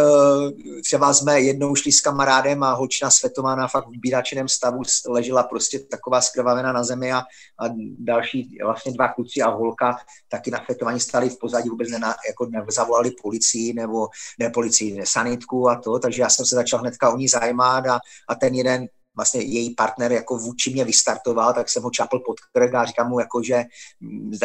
[0.82, 5.78] třeba jsme jednou šli s kamarádem a holčina Svetomána fakt v bíračeném stavu ležela prostě
[5.78, 7.64] taková skrvavená na zemi a, a
[7.98, 9.98] další vlastně dva kluci a holka
[10.28, 11.98] taky na fetování stali v pozadí, vůbec ne,
[12.28, 16.80] jako zavolali policii nebo ne policii, ne sanitku a to, takže já jsem se začal
[16.80, 21.54] hnedka o ní zajímat a, a ten jeden vlastně její partner jako vůči mě vystartoval,
[21.54, 23.64] tak jsem ho čapl pod krk a říkám mu, jako, že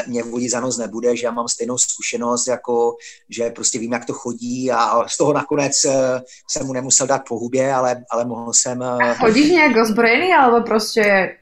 [0.07, 2.95] mě vodit za nos nebude, že já mám stejnou zkušenost, jako,
[3.29, 7.21] že prostě vím, jak to chodí a z toho nakonec eh, jsem mu nemusel dát
[7.27, 8.83] po hubě, ale, ale mohl jsem...
[8.83, 11.35] A eh, chodíš nějak ozbrojený, alebo prostě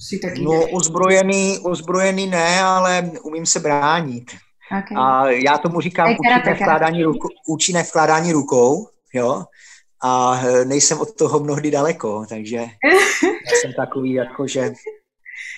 [0.00, 0.42] si taky...
[0.42, 4.30] No, ozbrojený, ozbrojený ne, ale umím se bránit.
[4.70, 4.96] Okay.
[4.96, 7.04] A já tomu říkám účinné vkládání,
[7.48, 9.44] účinné vkládání rukou, jo,
[10.02, 14.72] a e, nejsem od toho mnohdy daleko, takže já jsem takový jako, že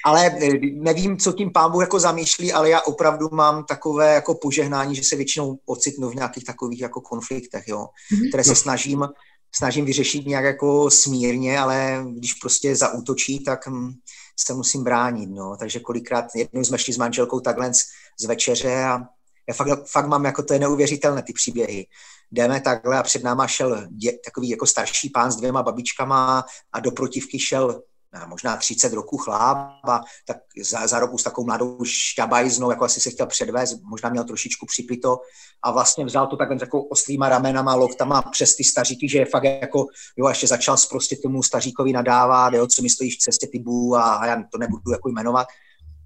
[0.05, 4.35] ale e, nevím, co tím pán Bůh jako zamýšlí, ale já opravdu mám takové jako
[4.35, 8.29] požehnání, že se většinou ocitnu v nějakých takových jako konfliktech, jo, mhm.
[8.29, 9.09] které se snažím,
[9.55, 13.93] snažím vyřešit nějak jako smírně, ale když prostě zaútočí, tak hm,
[14.41, 15.57] se musím bránit, no.
[15.57, 17.73] Takže kolikrát, jednou jsme šli s manželkou takhle
[18.21, 19.01] z večeře a
[19.49, 21.87] já fakt, fakt mám jako, to je neuvěřitelné, ty příběhy
[22.33, 26.81] jdeme takhle a před náma šel dě, takový jako starší pán s dvěma babičkama a
[26.81, 27.83] do protivky šel
[28.27, 29.57] možná 30 roků chláp
[29.89, 34.09] a tak za, za roku s takovou mladou šťabajznou, jako asi se chtěl předvést, možná
[34.09, 35.19] měl trošičku připito
[35.63, 39.45] a vlastně vzal to takhle takovou ostrýma ramenama, loktama přes ty staříky, že je fakt
[39.45, 39.87] jako,
[40.17, 43.97] jo, ještě začal prostě tomu staříkovi nadávat, jo, co mi stojíš v cestě ty bů
[43.97, 45.47] a, a já to nebudu jako jmenovat.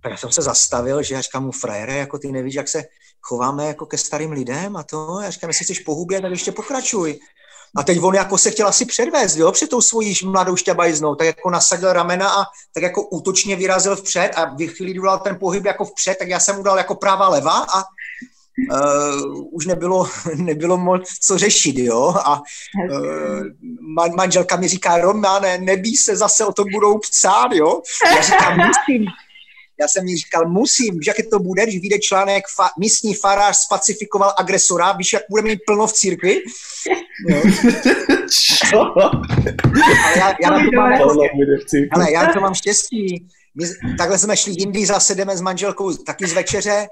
[0.03, 2.83] Tak já jsem se zastavil, že já říkám mu, frajere, jako ty nevíš, jak se
[3.23, 5.21] chováme jako ke starým lidem a to.
[5.23, 7.21] Já říkám, jestli chceš pohubět, tak ještě pokračuj.
[7.77, 11.27] A teď on jako se chtěl asi předvést, jo, před tou svojí mladou šťabajznou, tak
[11.27, 12.45] jako nasadil ramena a
[12.75, 16.41] tak jako útočně vyrazil vpřed a v chvíli, kdy ten pohyb jako vpřed, tak já
[16.41, 17.85] jsem mu dal jako práva leva a
[18.73, 22.41] uh, už nebylo, nebylo moc co řešit, jo, a
[22.91, 23.43] uh,
[23.81, 27.83] man, manželka mi říká, Romane, nebí se, zase o tom budou psát, jo,
[28.17, 29.07] já říkám, musím,
[29.81, 33.57] já jsem jí říkal, musím, víš, jak to bude, když vyjde článek, fa- místní farář
[33.57, 36.39] spacifikoval agresora, víš, jak budeme mít plno v církvi?
[38.73, 38.85] Jo.
[40.05, 40.93] ale já, já, na to mám,
[41.93, 43.29] ale já to mám štěstí.
[43.55, 43.67] My,
[43.99, 46.89] takhle jsme šli jindy, zase jdeme s manželkou taky z večeře,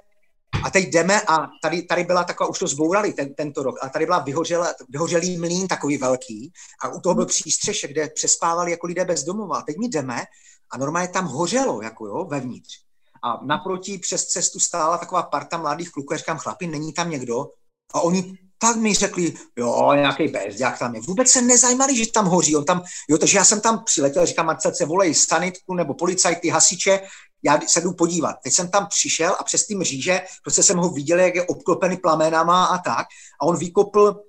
[0.65, 3.89] a teď jdeme a tady, tady byla taková, už to zbourali ten, tento rok, a
[3.89, 6.53] tady byla vyhořela, vyhořelý mlín takový velký
[6.83, 9.59] a u toho byl přístřešek, kde přespávali jako lidé bez domova.
[9.59, 10.23] A teď my jdeme
[10.71, 12.75] a normálně tam hořelo, jako jo, vevnitř.
[13.23, 17.47] A naproti přes cestu stála taková parta mladých kluků, říkám, chlapi, není tam někdo?
[17.95, 21.01] A oni tak mi řekli, jo, nějaký bezďák tam je.
[21.01, 22.57] Vůbec se nezajímali, že tam hoří.
[22.57, 26.49] On tam, jo, takže já jsem tam přiletěl, říkám, Marcel, se volej sanitku nebo policajty,
[26.49, 27.01] hasiče,
[27.43, 28.37] já se jdu podívat.
[28.43, 31.97] Teď jsem tam přišel a přes ty mříže, prostě jsem ho viděl, jak je obklopený
[31.97, 33.07] plamenama a tak.
[33.41, 34.23] A on vykopl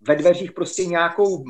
[0.00, 1.44] ve dveřích prostě nějakou uh,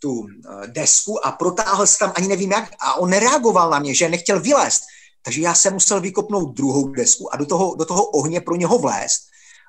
[0.00, 0.26] tu uh,
[0.66, 4.40] desku a protáhl se tam, ani nevím jak, a on nereagoval na mě, že nechtěl
[4.40, 4.82] vylézt.
[5.22, 8.78] Takže já jsem musel vykopnout druhou desku a do toho, do toho ohně pro něho
[8.78, 9.22] vlézt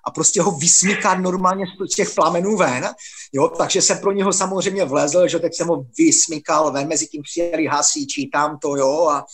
[0.08, 2.90] a prostě ho vysmíkat normálně z těch plamenů ven.
[3.34, 7.22] Jo, takže jsem pro něho samozřejmě vlezl, že teď jsem ho vysmíkal ven, mezi tím
[7.22, 9.26] přijeli hasiči, tam to, jo, a,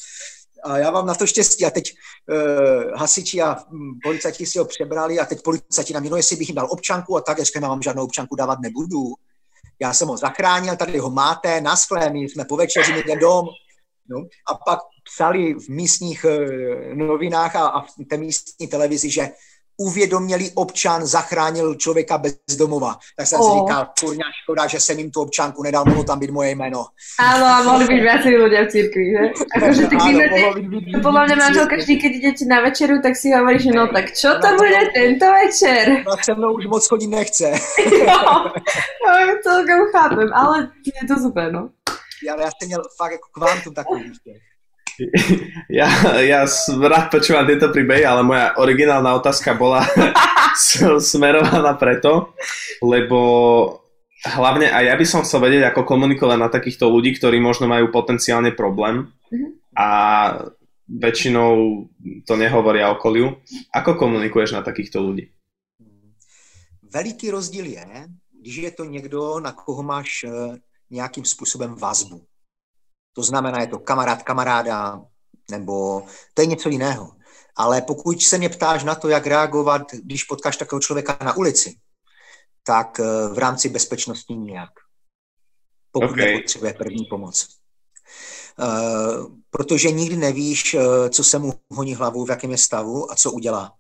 [0.64, 1.66] a já vám na to štěstí.
[1.66, 1.94] A teď
[2.30, 6.36] uh, hasiči a hm, policajti si ho přebrali a teď policajti na mě, no jestli
[6.36, 9.14] bych jim dal občanku a tak, já říkám, já vám žádnou občanku dávat nebudu.
[9.80, 11.76] Já jsem ho zachránil, tady ho máte, na
[12.12, 13.46] my jsme po večeři, my dom.
[14.10, 14.18] No.
[14.52, 14.80] A pak
[15.14, 19.30] psali v místních uh, novinách a, a v té místní televizi, že
[19.78, 22.98] uvědomělý občan zachránil člověka bez domova.
[23.18, 23.52] Tak jsem oh.
[23.52, 26.86] si říkal, kurňa, škoda, že jsem jim tu občanku nedal, mohlo tam být moje jméno.
[27.20, 29.24] Áno, a mohli byť viacej ľudia v církvi, že?
[29.58, 30.02] Akože tak
[30.88, 34.14] vy podľa mňa manželka vždy, keď idete na večeru, tak si hovorí, že no tak
[34.14, 35.86] čo to bude tento večer?
[36.06, 37.52] No se mnou už moc chodit nechce.
[38.08, 38.52] no,
[39.04, 39.12] no,
[39.44, 41.70] celkem chápem, ale je to super, no.
[42.32, 44.12] Ale já jsem měl fakt jako kvantum takový.
[45.74, 45.90] Ja,
[46.22, 46.46] ja
[46.78, 49.82] rád počúvam tieto príbehy, ale moja originálna otázka bola
[51.02, 52.38] smerovaná preto,
[52.84, 53.20] lebo
[54.24, 57.90] hlavne aj ja by som chcel vedieť, ako komunikovať na takýchto ľudí, ktorí možno majú
[57.90, 59.48] potenciálne problém mhm.
[59.74, 59.90] a
[60.88, 61.88] väčšinou
[62.28, 63.40] to nehovoria okoliu.
[63.74, 65.32] Ako komunikuješ na takýchto ľudí?
[66.94, 67.86] Veliký rozdíl je,
[68.42, 70.58] když je to někdo, na koho máš eh,
[70.90, 72.22] nějakým způsobem vazbu.
[73.14, 75.02] To znamená, je to kamarád kamaráda,
[75.52, 76.04] nebo
[76.34, 77.12] to je něco jiného.
[77.56, 81.76] Ale pokud se mě ptáš na to, jak reagovat, když potkáš takového člověka na ulici,
[82.64, 83.04] tak eh,
[83.34, 84.70] v rámci bezpečnosti nijak.
[85.92, 86.26] Pokud okay.
[86.26, 87.48] nepotřebuje první pomoc.
[88.60, 93.16] Uh, protože nikdy nevíš, uh, co se mu honí hlavu, v jakém je stavu a
[93.16, 93.74] co udělá.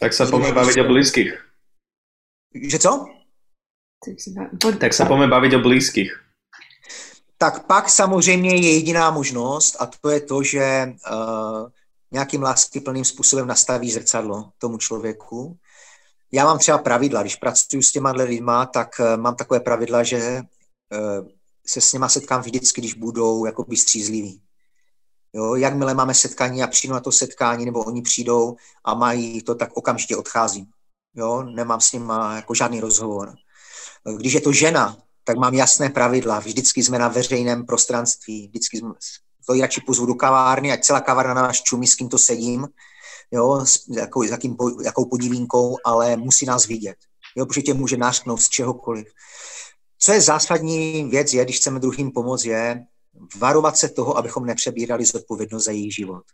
[0.00, 1.44] Tak se pojďme bavit o blízkých.
[2.54, 3.06] Že co?
[4.80, 6.29] Tak se pojďme bavit o blízkých
[7.42, 11.68] tak pak samozřejmě je jediná možnost a to je to, že uh,
[12.12, 15.56] nějakým láskyplným způsobem nastaví zrcadlo tomu člověku.
[16.32, 20.40] Já mám třeba pravidla, když pracuji s těma lidma, tak uh, mám takové pravidla, že
[20.40, 21.28] uh,
[21.66, 24.40] se s nima setkám vždycky, když budou jakoby střízliví.
[25.32, 29.54] Jo, jakmile máme setkání a přijdu na to setkání, nebo oni přijdou a mají to,
[29.54, 30.66] tak okamžitě odcházím.
[31.14, 33.34] Jo, nemám s nima jako žádný rozhovor.
[34.16, 34.96] Když je to žena,
[35.30, 36.38] tak mám jasné pravidla.
[36.38, 38.90] Vždycky jsme na veřejném prostranství, vždycky jsme,
[39.46, 42.68] to radši pozvu do kavárny, ať celá kavárna na nás čumí, s kým to sedím,
[43.30, 46.96] jo, s jakou, s jakým, jakou podivínkou, ale musí nás vidět.
[47.36, 49.06] Jo, protože tě může nářknout z čehokoliv.
[49.98, 52.84] Co je zásadní věc, je, když chceme druhým pomoct, je
[53.36, 56.24] varovat se toho, abychom nepřebírali zodpovědnost za jejich život.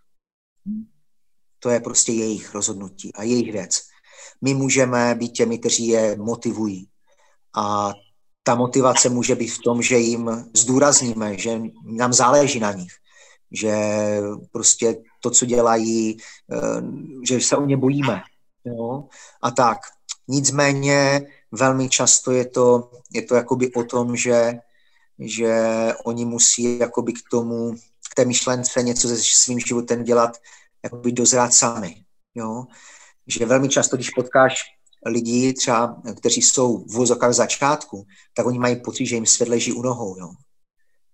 [1.59, 3.80] To je prostě jejich rozhodnutí a jejich věc.
[4.44, 6.88] My můžeme být těmi, kteří je motivují.
[7.57, 7.92] A
[8.47, 12.92] ta motivace může být v tom, že jim zdůrazníme, že nám záleží na nich,
[13.53, 13.74] že
[14.53, 16.16] prostě to, co dělají,
[16.53, 16.82] eh,
[17.28, 18.22] že se o ně bojíme.
[18.64, 19.05] Jo?
[19.42, 19.78] A tak.
[20.28, 24.55] Nicméně velmi často je to, je to jakoby o tom, že,
[25.18, 25.55] že
[26.05, 27.74] oni musí jakoby k tomu,
[28.11, 30.38] k té myšlence něco se svým životem dělat,
[30.84, 31.97] jakoby dozrát sami.
[32.34, 32.64] Jo?
[33.26, 34.76] Že velmi často, když potkáš
[35.09, 39.72] lidí, třeba, kteří jsou v vozokách začátku, tak oni mají pocit, že jim svět leží
[39.72, 40.18] u nohou.
[40.18, 40.28] Jo.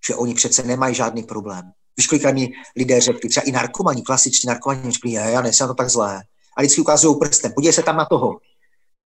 [0.06, 1.72] Že oni přece nemají žádný problém.
[1.96, 5.74] Víš, kolikrát mi lidé řekli, třeba i narkomani, klasiční narkomani, řekli, já, já nejsem to
[5.74, 6.22] tak zlé.
[6.56, 8.38] A vždycky ukazují prstem, podívej se tam na toho.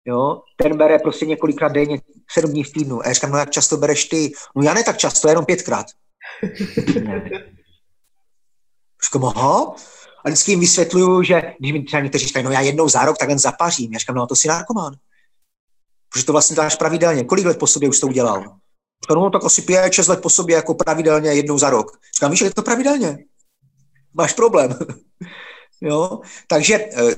[0.06, 2.02] Jo, ten bere prostě několikrát denně,
[2.32, 3.02] sedm dní v týdnu.
[3.02, 4.32] A já říkám, no jak často bereš ty?
[4.56, 5.86] No já ne tak často, jenom pětkrát.
[9.04, 9.76] Říkám, aha,
[10.26, 13.18] a vždycky jim vysvětluju, že když mi třeba někteří říkají, no já jednou za rok
[13.18, 13.94] takhle zapařím.
[13.94, 14.94] Já říkám, no to si narkomán.
[16.10, 17.24] Protože to vlastně dáš pravidelně.
[17.24, 18.40] Kolik let po sobě už to udělal?
[19.04, 22.00] Říkám, no tak asi pět, šest let po sobě jako pravidelně jednou za rok.
[22.16, 23.18] Říkám, víš, je to pravidelně.
[24.14, 24.76] Máš problém.
[25.82, 26.20] jo?
[26.48, 27.16] Takže eh,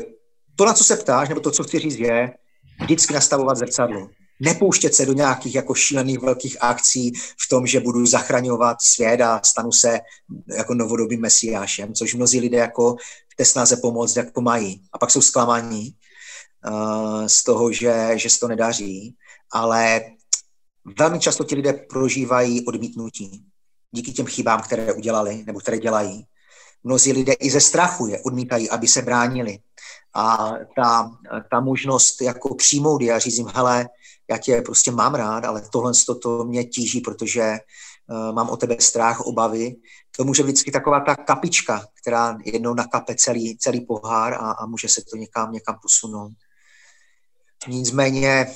[0.55, 2.33] to, na co se ptáš, nebo to, co chci říct, je
[2.81, 4.09] vždycky nastavovat zrcadlo
[4.41, 9.41] nepouštět se do nějakých jako šílených velkých akcí v tom, že budu zachraňovat svět a
[9.43, 9.99] stanu se
[10.57, 12.95] jako novodobým mesiášem, což mnozí lidé jako
[13.33, 14.81] v té snaze pomoct jako mají.
[14.93, 15.95] A pak jsou zklamaní
[16.69, 19.15] uh, z toho, že, že se to nedaří,
[19.51, 20.01] ale
[20.97, 23.45] velmi často ti lidé prožívají odmítnutí
[23.91, 26.25] díky těm chybám, které udělali nebo které dělají.
[26.83, 29.59] Mnozí lidé i ze strachu je odmítají, aby se bránili.
[30.13, 31.11] A ta,
[31.51, 33.89] ta možnost jako přijmout říct jim, hele,
[34.29, 37.57] já tě prostě mám rád, ale tohle to mě tíží, protože
[38.09, 39.75] uh, mám o tebe strach, obavy.
[40.17, 44.87] To může vždycky taková ta kapička, která jednou nakape celý, celý pohár a, a může
[44.87, 46.31] se to někam, někam posunout.
[47.67, 48.47] Nicméně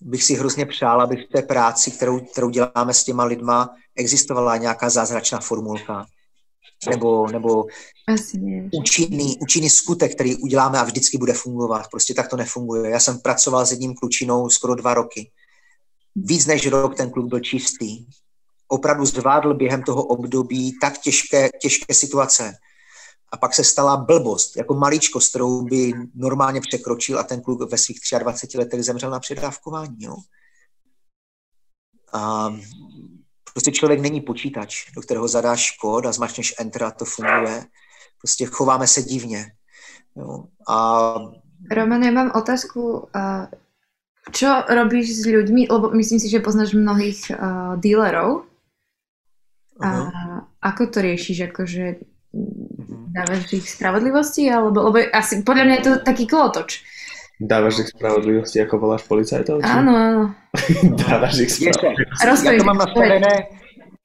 [0.00, 4.56] bych si hrozně přál, aby v té práci, kterou, kterou děláme s těma lidma, existovala
[4.56, 6.06] nějaká zázračná formulka.
[6.88, 7.64] Nebo, nebo
[8.72, 11.88] účinný, účinný skutek, který uděláme a vždycky bude fungovat.
[11.90, 12.90] Prostě tak to nefunguje.
[12.90, 15.30] Já jsem pracoval s jedním klučinou skoro dva roky.
[16.16, 18.06] Víc než rok ten kluk byl čistý.
[18.68, 22.54] Opravdu zvládl během toho období tak těžké, těžké situace,
[23.32, 27.78] a pak se stala blbost, jako maličkost, kterou by normálně překročil a ten kluk ve
[27.78, 29.96] svých 23 letech zemřel na předávkování.
[29.98, 30.16] Jo?
[32.12, 32.54] A
[33.52, 37.64] prostě člověk není počítač, do kterého zadáš kód a zmačneš enter a to funguje.
[38.20, 39.52] Prostě chováme se divně.
[40.16, 40.44] Jo?
[40.68, 41.14] A...
[41.70, 43.08] Roman, já mám otázku.
[44.30, 48.44] Čo robíš s ľuďmi, lebo myslím si, že poznáš mnohých uh, dílerov.
[49.80, 50.40] A uh-huh.
[50.60, 51.50] ako to riešiš?
[51.50, 53.10] Akože Mhm.
[53.10, 54.46] Dávaš ich spravodlivosti?
[54.46, 56.86] Alebo, lebo asi, podľa mňa je to taký kolotoč.
[57.40, 59.64] Dávaš ich spravodlivosti, ako voláš policajtov?
[59.64, 60.22] Áno, áno.
[61.08, 62.46] Dávaš ich spravodlivosti.
[62.46, 63.34] Já to mám nastavené,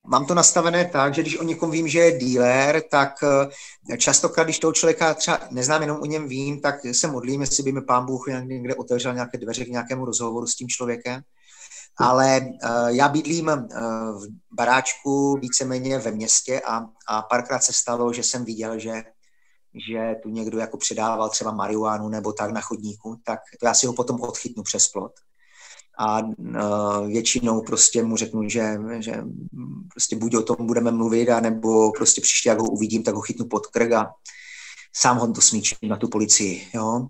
[0.07, 3.11] mám to nastavené tak, že když o někom vím, že je dealer, tak
[3.91, 7.63] eh, častokrát, když toho člověka třeba neznám, jenom o něm vím, tak se modlím, jestli
[7.63, 11.21] by mi pán Bůh někde otevřel nějaké dveře k nějakému rozhovoru s tím člověkem
[11.97, 13.57] ale uh, já bydlím uh,
[14.23, 19.03] v baráčku víceméně ve městě a, a párkrát se stalo, že jsem viděl, že,
[19.87, 23.87] že tu někdo jako předával třeba marihuánu nebo tak na chodníku, tak to já si
[23.87, 25.11] ho potom odchytnu přes plot.
[25.97, 29.23] A uh, většinou prostě mu řeknu, že, že
[29.91, 33.45] prostě buď o tom budeme mluvit, anebo prostě příště, jak ho uvidím, tak ho chytnu
[33.45, 34.11] pod krk a
[34.93, 36.67] sám ho to smíčím na tu policii.
[36.73, 37.07] Jo?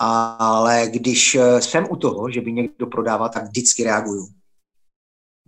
[0.00, 4.28] ale když eh, jsem u toho, že by někdo prodával, tak vždycky reaguju.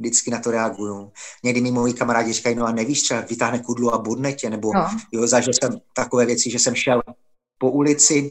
[0.02, 1.12] Vždycky na to reaguju.
[1.44, 4.74] Někdy mi moji kamarádi říkají, no a nevíš, třeba vytáhne kudlu a bodne tě, nebo
[4.74, 4.88] no.
[5.12, 7.02] jo, zažil jsem takové věci, že jsem šel
[7.58, 8.30] po ulici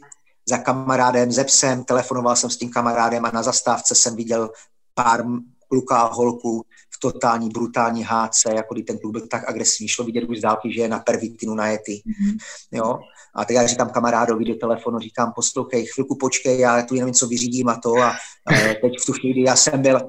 [0.49, 4.49] za kamarádem, ze psem, telefonoval jsem s tím kamarádem a na zastávce jsem viděl
[4.93, 5.24] pár
[5.67, 10.05] kluka a holku v totální brutální háce, jako když ten kluk byl tak agresivní, šlo
[10.05, 11.95] vidět už z dálky, že je na pervitinu najetý.
[11.95, 12.38] Mm-hmm.
[12.72, 12.99] Jo?
[13.36, 17.28] A teď já říkám kamarádovi do telefonu, říkám, poslouchej, chvilku počkej, já tu jenom něco
[17.28, 17.97] vyřídím a to.
[17.97, 18.09] A,
[18.47, 18.51] a
[18.82, 19.99] teď v tu chvíli já jsem byl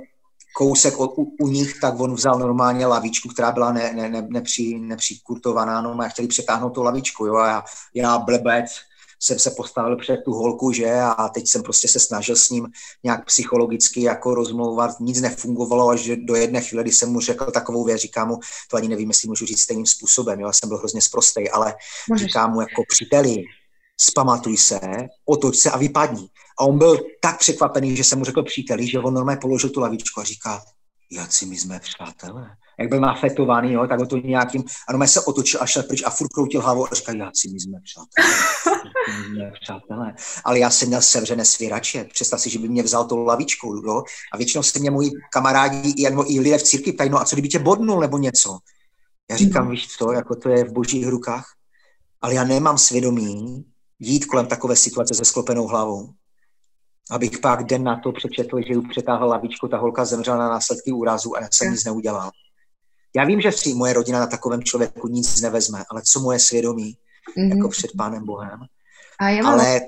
[0.56, 4.26] kousek od, u, u nich, tak on vzal normálně lavičku, která byla ne, ne, ne,
[4.30, 8.66] nepři, nepřikurtovaná, no a chtěli přetáhnout tu lavičku, jo, a já, já blebec,
[9.22, 12.68] jsem se postavil před tu holku, že a teď jsem prostě se snažil s ním
[13.04, 17.84] nějak psychologicky jako rozmlouvat, nic nefungovalo, až do jedné chvíle, kdy jsem mu řekl takovou
[17.84, 18.38] věc, říkám mu,
[18.70, 21.74] to ani nevím, jestli můžu říct stejným způsobem, jo, já jsem byl hrozně sprostej, ale
[22.08, 22.26] Můžeš.
[22.26, 23.36] říkám mu jako příteli,
[24.00, 24.80] spamatuj se,
[25.24, 26.28] otoč se a vypadni.
[26.58, 29.80] A on byl tak překvapený, že jsem mu řekl příteli, že on normálně položil tu
[29.80, 30.62] lavičku a říká,
[31.28, 32.56] si my jsme přátelé.
[32.78, 36.10] Jak byl nafetovaný, jo, tak ho to nějakým, ano, se otočil a šel pryč a
[36.10, 38.28] furt kroutil hlavou a říkal, si my jsme přátelé.
[39.18, 40.14] my jsme přátelé.
[40.44, 42.04] Ale já jsem měl sevřené svěrače.
[42.04, 45.88] Představ si, že by mě vzal tou lavičkou, jo, a většinou se mě moji kamarádi
[45.96, 48.58] i, i lidé v církvi ptají, no a co kdyby tě bodnul nebo něco?
[49.30, 51.46] Já říkám, víš co, jako to je v božích rukách,
[52.20, 53.64] ale já nemám svědomí
[53.98, 56.08] jít kolem takové situace se sklopenou hlavou
[57.10, 60.92] abych pak den na to přečetl, že ji přetáhla lavičku, ta holka zemřela na následky
[60.92, 62.30] úrazu a já jsem nic neudělal.
[63.16, 66.96] Já vím, že si moje rodina na takovém člověku nic nevezme, ale co moje svědomí,
[67.38, 67.56] mm-hmm.
[67.56, 68.60] jako před Pánem Bohem.
[69.18, 69.52] A já mám...
[69.52, 69.80] Ale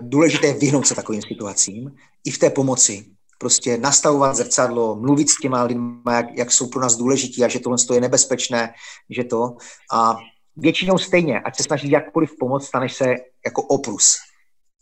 [0.00, 3.06] důležité je vyhnout se takovým situacím i v té pomoci.
[3.38, 7.60] Prostě nastavovat zrcadlo, mluvit s těma lidmi, jak, jak jsou pro nás důležití a že
[7.60, 8.74] tohle je nebezpečné,
[9.10, 9.56] že to.
[9.92, 10.16] A
[10.56, 13.14] většinou stejně, ať se snaží jakkoliv pomoct, staneš se
[13.46, 14.16] jako oprus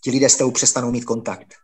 [0.03, 1.55] ti lidé s tebou přestanou mít kontakt.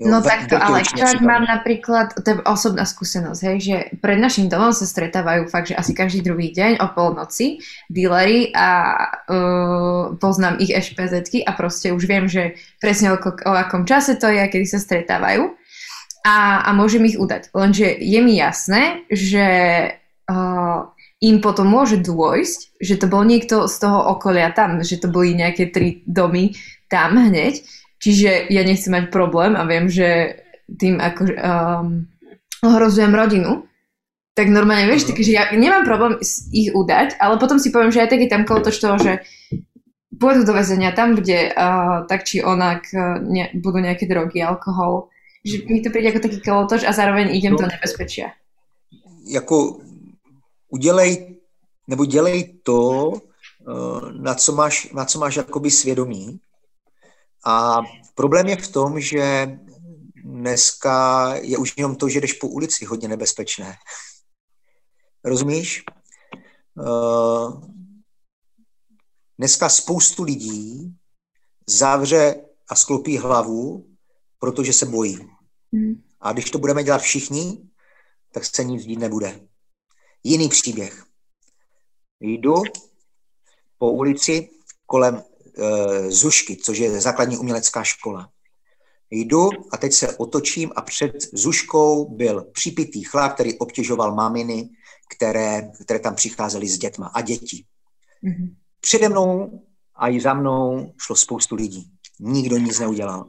[0.00, 4.16] Jo, no takto, ale čo ak mám napríklad, to je osobná skúsenosť, hej, že pred
[4.16, 7.60] našim domom sa stretávajú fakt, že asi každý druhý deň o polnoci
[7.92, 8.96] dílery a
[9.28, 14.32] uh, poznám ich ešpezetky a proste už viem, že presne o, o akom čase to
[14.32, 15.52] je kedy sa stretávajú
[16.24, 17.52] a, a môžem ich udať.
[17.52, 19.46] Lenže je mi jasné, že
[20.32, 20.80] uh,
[21.20, 25.36] im potom môže dôjsť, že to bol niekto z toho okolia tam, že to boli
[25.36, 26.56] nejaké tri domy
[26.90, 27.62] tam hneď,
[28.02, 32.10] čiže ja nechcem mať problém a viem, že tým ako um,
[32.66, 33.64] ohrozujem rodinu,
[34.34, 36.18] tak normálne vieš, takže ja nemám problém
[36.50, 39.22] ich udať, ale potom si poviem, že aj tak je tam kolotoč toho, že
[40.18, 45.08] pôjdu do väzenia tam, kde uh, tak či onak uh, ne, budú nejaké drogy, alkohol.
[45.40, 48.36] Že mi to príde ako taký kolotoč a zároveň idem no, do nebezpečia.
[49.24, 49.80] Jako
[50.68, 51.36] udělej,
[51.88, 53.12] nebo dělej to,
[54.20, 56.40] na co máš, na co máš jakoby svědomí.
[57.44, 57.80] A
[58.14, 59.48] problém je v tom, že
[60.24, 63.76] dneska je už jenom to, že jdeš po ulici hodně nebezpečné.
[65.24, 65.84] Rozumíš?
[66.74, 67.62] Uh,
[69.38, 70.94] dneska spoustu lidí
[71.66, 73.86] zavře a sklopí hlavu,
[74.38, 75.18] protože se bojí.
[75.72, 76.02] Hmm.
[76.20, 77.68] A když to budeme dělat všichni,
[78.32, 79.40] tak se nic dít nebude.
[80.24, 81.04] Jiný příběh.
[82.20, 82.54] Jdu
[83.78, 84.50] po ulici
[84.86, 85.22] kolem
[86.08, 88.28] Zušky, což je základní umělecká škola.
[89.10, 94.68] Jdu a teď se otočím a před Zuškou byl připitý chlap, který obtěžoval maminy,
[95.16, 97.64] které, které tam přicházely s dětma a děti.
[98.24, 98.54] Mm-hmm.
[98.80, 99.62] Přede mnou
[99.96, 101.90] a i za mnou šlo spoustu lidí.
[102.20, 103.26] Nikdo nic neudělal.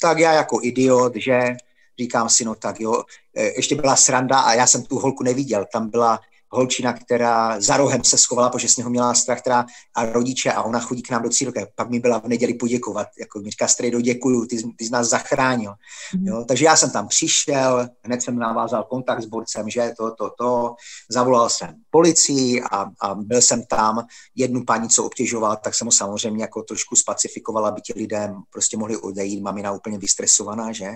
[0.00, 1.56] Tak já jako idiot, že
[1.98, 3.02] říkám si, no tak jo,
[3.36, 5.66] e, ještě byla sranda a já jsem tu holku neviděl.
[5.72, 6.20] Tam byla
[6.54, 10.62] holčina, která za rohem se schovala, protože z něho měla strach která, a rodiče a
[10.62, 11.66] ona chodí k nám do církve.
[11.74, 15.08] Pak mi byla v neděli poděkovat, jako mi říká, strejdo, děkuju, ty, ty z nás
[15.08, 15.74] zachránil.
[16.14, 16.26] Mm.
[16.26, 20.30] Jo, takže já jsem tam přišel, hned jsem navázal kontakt s borcem, že to, to,
[20.38, 20.74] to,
[21.10, 25.92] zavolal jsem policii a, a byl jsem tam jednu paní, co obtěžoval, tak jsem ho
[25.92, 30.90] samozřejmě jako trošku spacifikoval, aby ti lidé prostě mohli odejít, mamina úplně vystresovaná, že?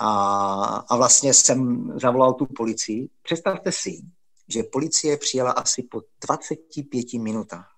[0.00, 3.08] A, a vlastně jsem zavolal tu policii.
[3.22, 3.98] Představte si,
[4.48, 7.74] že policie přijela asi po 25 minutách.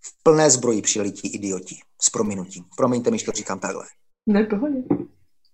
[0.00, 2.64] V plné zbroji přijeli ti idioti s prominutím.
[2.76, 3.84] Promiňte mi, že to říkám takhle.
[4.26, 4.82] Ne, pohodě.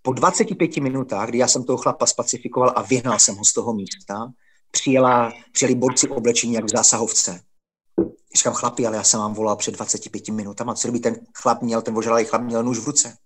[0.02, 3.74] Po 25 minutách, kdy já jsem toho chlapa spacifikoval a vyhnal jsem ho z toho
[3.74, 4.32] místa,
[4.70, 7.40] přijela, přijeli borci oblečení jak v zásahovce.
[8.36, 10.72] Říkám, chlapi, ale já jsem vám volal před 25 minutami.
[10.74, 13.16] Co kdyby ten chlap měl, ten ožralý chlap měl nůž v ruce?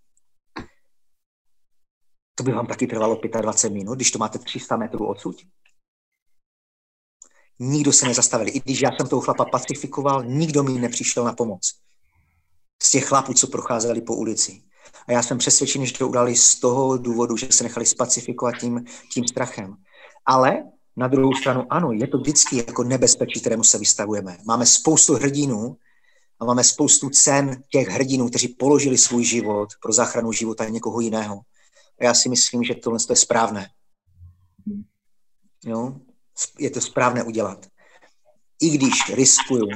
[2.35, 5.37] To by vám taky trvalo 25 minut, když to máte 300 metrů odsud.
[7.59, 8.49] Nikdo se nezastavil.
[8.49, 11.75] I když já jsem toho chlapa pacifikoval, nikdo mi nepřišel na pomoc.
[12.83, 14.63] Z těch chlapů, co procházeli po ulici.
[15.09, 18.85] A já jsem přesvědčený, že to udali z toho důvodu, že se nechali spacifikovat tím,
[19.13, 19.77] tím strachem.
[20.27, 20.63] Ale
[20.97, 24.39] na druhou stranu, ano, je to vždycky jako nebezpečí, kterému se vystavujeme.
[24.45, 25.77] Máme spoustu hrdinů
[26.41, 31.41] a máme spoustu cen těch hrdinů, kteří položili svůj život pro záchranu života někoho jiného.
[32.01, 33.69] A já si myslím, že tohle je správné.
[35.65, 35.97] Jo?
[36.59, 37.67] Je to správné udělat.
[38.61, 39.67] I když riskuju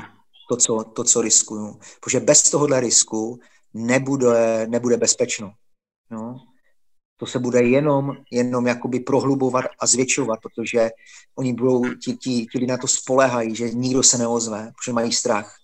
[0.49, 1.81] to, co, to, co riskuju.
[2.01, 3.41] Protože bez tohohle risku
[3.75, 5.53] nebude, nebude bezpečno.
[6.11, 6.41] No.
[7.17, 10.91] To se bude jenom, jenom jakoby prohlubovat a zvětšovat, protože
[11.35, 15.13] oni budou, ti, ti, ti lidi na to spolehají, že nikdo se neozve, protože mají
[15.13, 15.57] strach.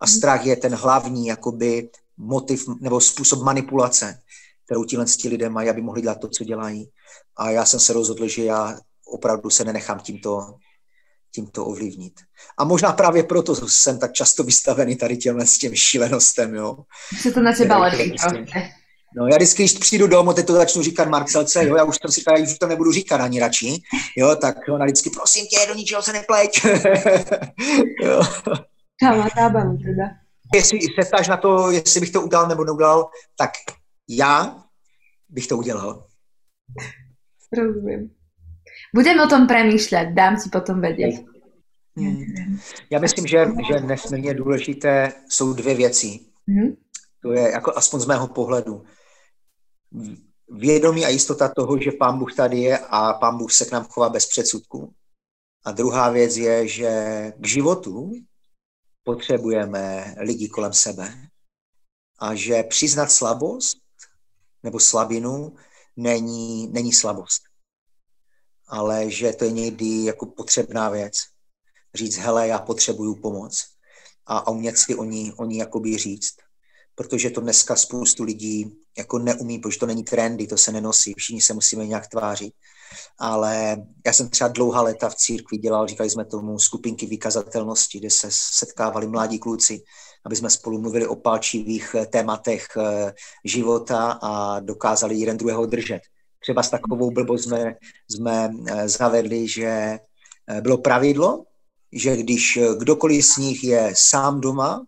[0.00, 4.22] A strach je ten hlavní jakoby motiv nebo způsob manipulace,
[4.64, 6.90] kterou tihle lidé mají, aby mohli dělat to, co dělají.
[7.36, 10.54] A já jsem se rozhodl, že já opravdu se nenechám tímto,
[11.34, 12.20] tímto ovlivnit.
[12.58, 16.76] A možná právě proto jsem tak často vystavený tady těmhle s těm šílenostem, jo.
[17.20, 18.70] Se to na seba lepí prostě.
[19.16, 22.08] No, já vždycky, když přijdu domů, teď to začnu říkat Marcelce, jo, já už, to
[22.08, 23.82] si tady, už to nebudu říkat ani radši,
[24.16, 26.64] jo, tak ona vždycky, prosím tě, do ničeho se nepleť.
[28.02, 28.22] jo.
[29.00, 30.04] Tam tábanu teda.
[30.54, 33.50] Jestli se ptáš na to, jestli bych to udělal nebo neudělal, tak
[34.08, 34.64] já
[35.28, 36.06] bych to udělal.
[37.52, 38.10] Rozumím.
[38.94, 41.24] Budem o tom přemýšlet, dám si potom vědět.
[41.96, 42.58] Hmm.
[42.90, 46.20] Já myslím, že, že nesmírně důležité jsou dvě věci.
[46.48, 46.76] Hmm.
[47.22, 48.84] To je jako aspoň z mého pohledu.
[50.48, 53.84] Vědomí a jistota toho, že pán Bůh tady je a pán Bůh se k nám
[53.84, 54.92] chová bez předsudků.
[55.64, 56.92] A druhá věc je, že
[57.40, 58.12] k životu
[59.04, 61.14] potřebujeme lidi kolem sebe
[62.18, 63.78] a že přiznat slabost
[64.62, 65.56] nebo slabinu
[65.96, 67.53] není, není slabost
[68.68, 71.14] ale že to je někdy jako potřebná věc.
[71.94, 73.64] Říct, hele, já potřebuju pomoc
[74.26, 76.34] a, a umět si o ní, o ní jakoby říct.
[76.94, 81.42] Protože to dneska spoustu lidí jako neumí, protože to není trendy, to se nenosí, všichni
[81.42, 82.54] se musíme nějak tvářit.
[83.18, 83.76] Ale
[84.06, 88.28] já jsem třeba dlouhá léta v církvi dělal, říkali jsme tomu skupinky vykazatelnosti, kde se
[88.30, 89.82] setkávali mladí kluci,
[90.24, 93.12] aby jsme spolu mluvili o palčivých tématech eh,
[93.44, 96.02] života a dokázali jeden druhého držet.
[96.44, 97.76] Třeba s takovou blbost jsme,
[98.08, 101.44] jsme eh, zavedli, že eh, bylo pravidlo,
[101.92, 104.86] že když eh, kdokoliv z nich je sám doma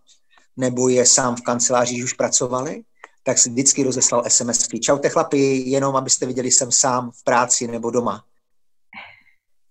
[0.56, 2.82] nebo je sám v kanceláři, když už pracovali,
[3.22, 4.80] tak si vždycky rozeslal SMSky.
[4.80, 8.24] Čaute chlapi, jenom abyste viděli, jsem sám v práci nebo doma.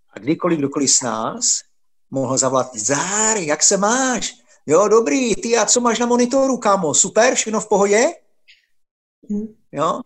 [0.10, 1.62] A kdykoliv kdokoliv z nás
[2.12, 4.34] mohl zavolat, Záry, jak se máš?
[4.66, 6.94] Jo, dobrý, ty a co máš na monitoru, kámo?
[6.94, 8.14] Super, všechno v pohodě?
[9.30, 9.56] Mhm.
[9.72, 10.02] Jo,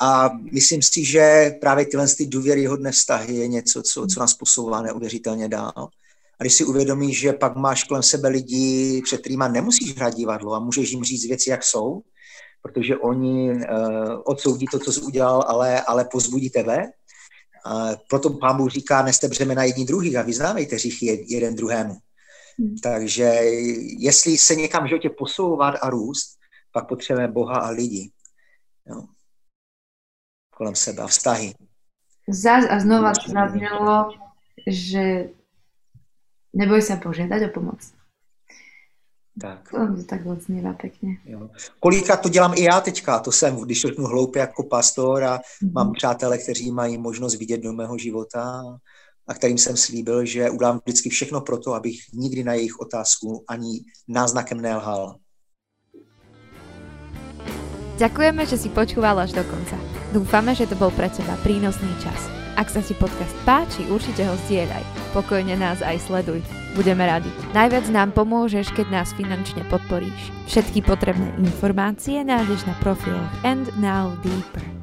[0.00, 4.82] a myslím si, že právě tyhle ty důvěryhodné vztahy je něco, co, co nás posouvá
[4.82, 5.88] neuvěřitelně dál.
[6.40, 10.54] A když si uvědomíš, že pak máš kolem sebe lidi, před kterýma nemusíš hrát divadlo
[10.54, 12.02] a můžeš jim říct věci, jak jsou,
[12.62, 13.60] protože oni uh,
[14.24, 16.78] odsoudí to, co jsi udělal, ale, ale pozbudí tebe.
[17.66, 21.96] Uh, proto pán Bůh říká, neste břemena jedni druhých a vyznávejte říchy jeden druhému.
[22.58, 22.76] Hmm.
[22.82, 23.22] Takže
[23.98, 26.38] jestli se někam v životě posouvat a růst,
[26.72, 28.10] pak potřebujeme Boha a lidi.
[28.86, 29.04] Jo.
[30.60, 31.54] Kolem sebe a vztahy.
[32.28, 34.12] Zas a znova zaznělo,
[34.66, 35.28] že
[36.52, 37.92] neboj se požádat o pomoc.
[39.40, 39.70] Tak.
[39.70, 41.16] To tak odzněvá pěkně.
[41.24, 41.50] Jo.
[41.80, 45.72] Kolikrát to dělám i já teďka, to jsem, když řeknu hloupě jako pastor a mm-hmm.
[45.72, 48.62] mám přátelé, kteří mají možnost vidět do mého života
[49.26, 53.44] a kterým jsem slíbil, že udělám vždycky všechno pro to, abych nikdy na jejich otázku
[53.48, 55.16] ani náznakem nelhal.
[58.00, 59.76] Ďakujeme, že si počúval až do konca.
[60.16, 62.32] Dúfame, že to bol pre teba prínosný čas.
[62.56, 64.80] Ak sa ti podcast páči, určite ho zdieľaj.
[65.12, 66.40] Pokojne nás aj sleduj.
[66.72, 67.28] Budeme radi.
[67.52, 70.32] Najviac nám pomôžeš, keď nás finančne podporíš.
[70.48, 74.79] Všetky potrebné informácie nájdeš na profiloch And Now Deeper.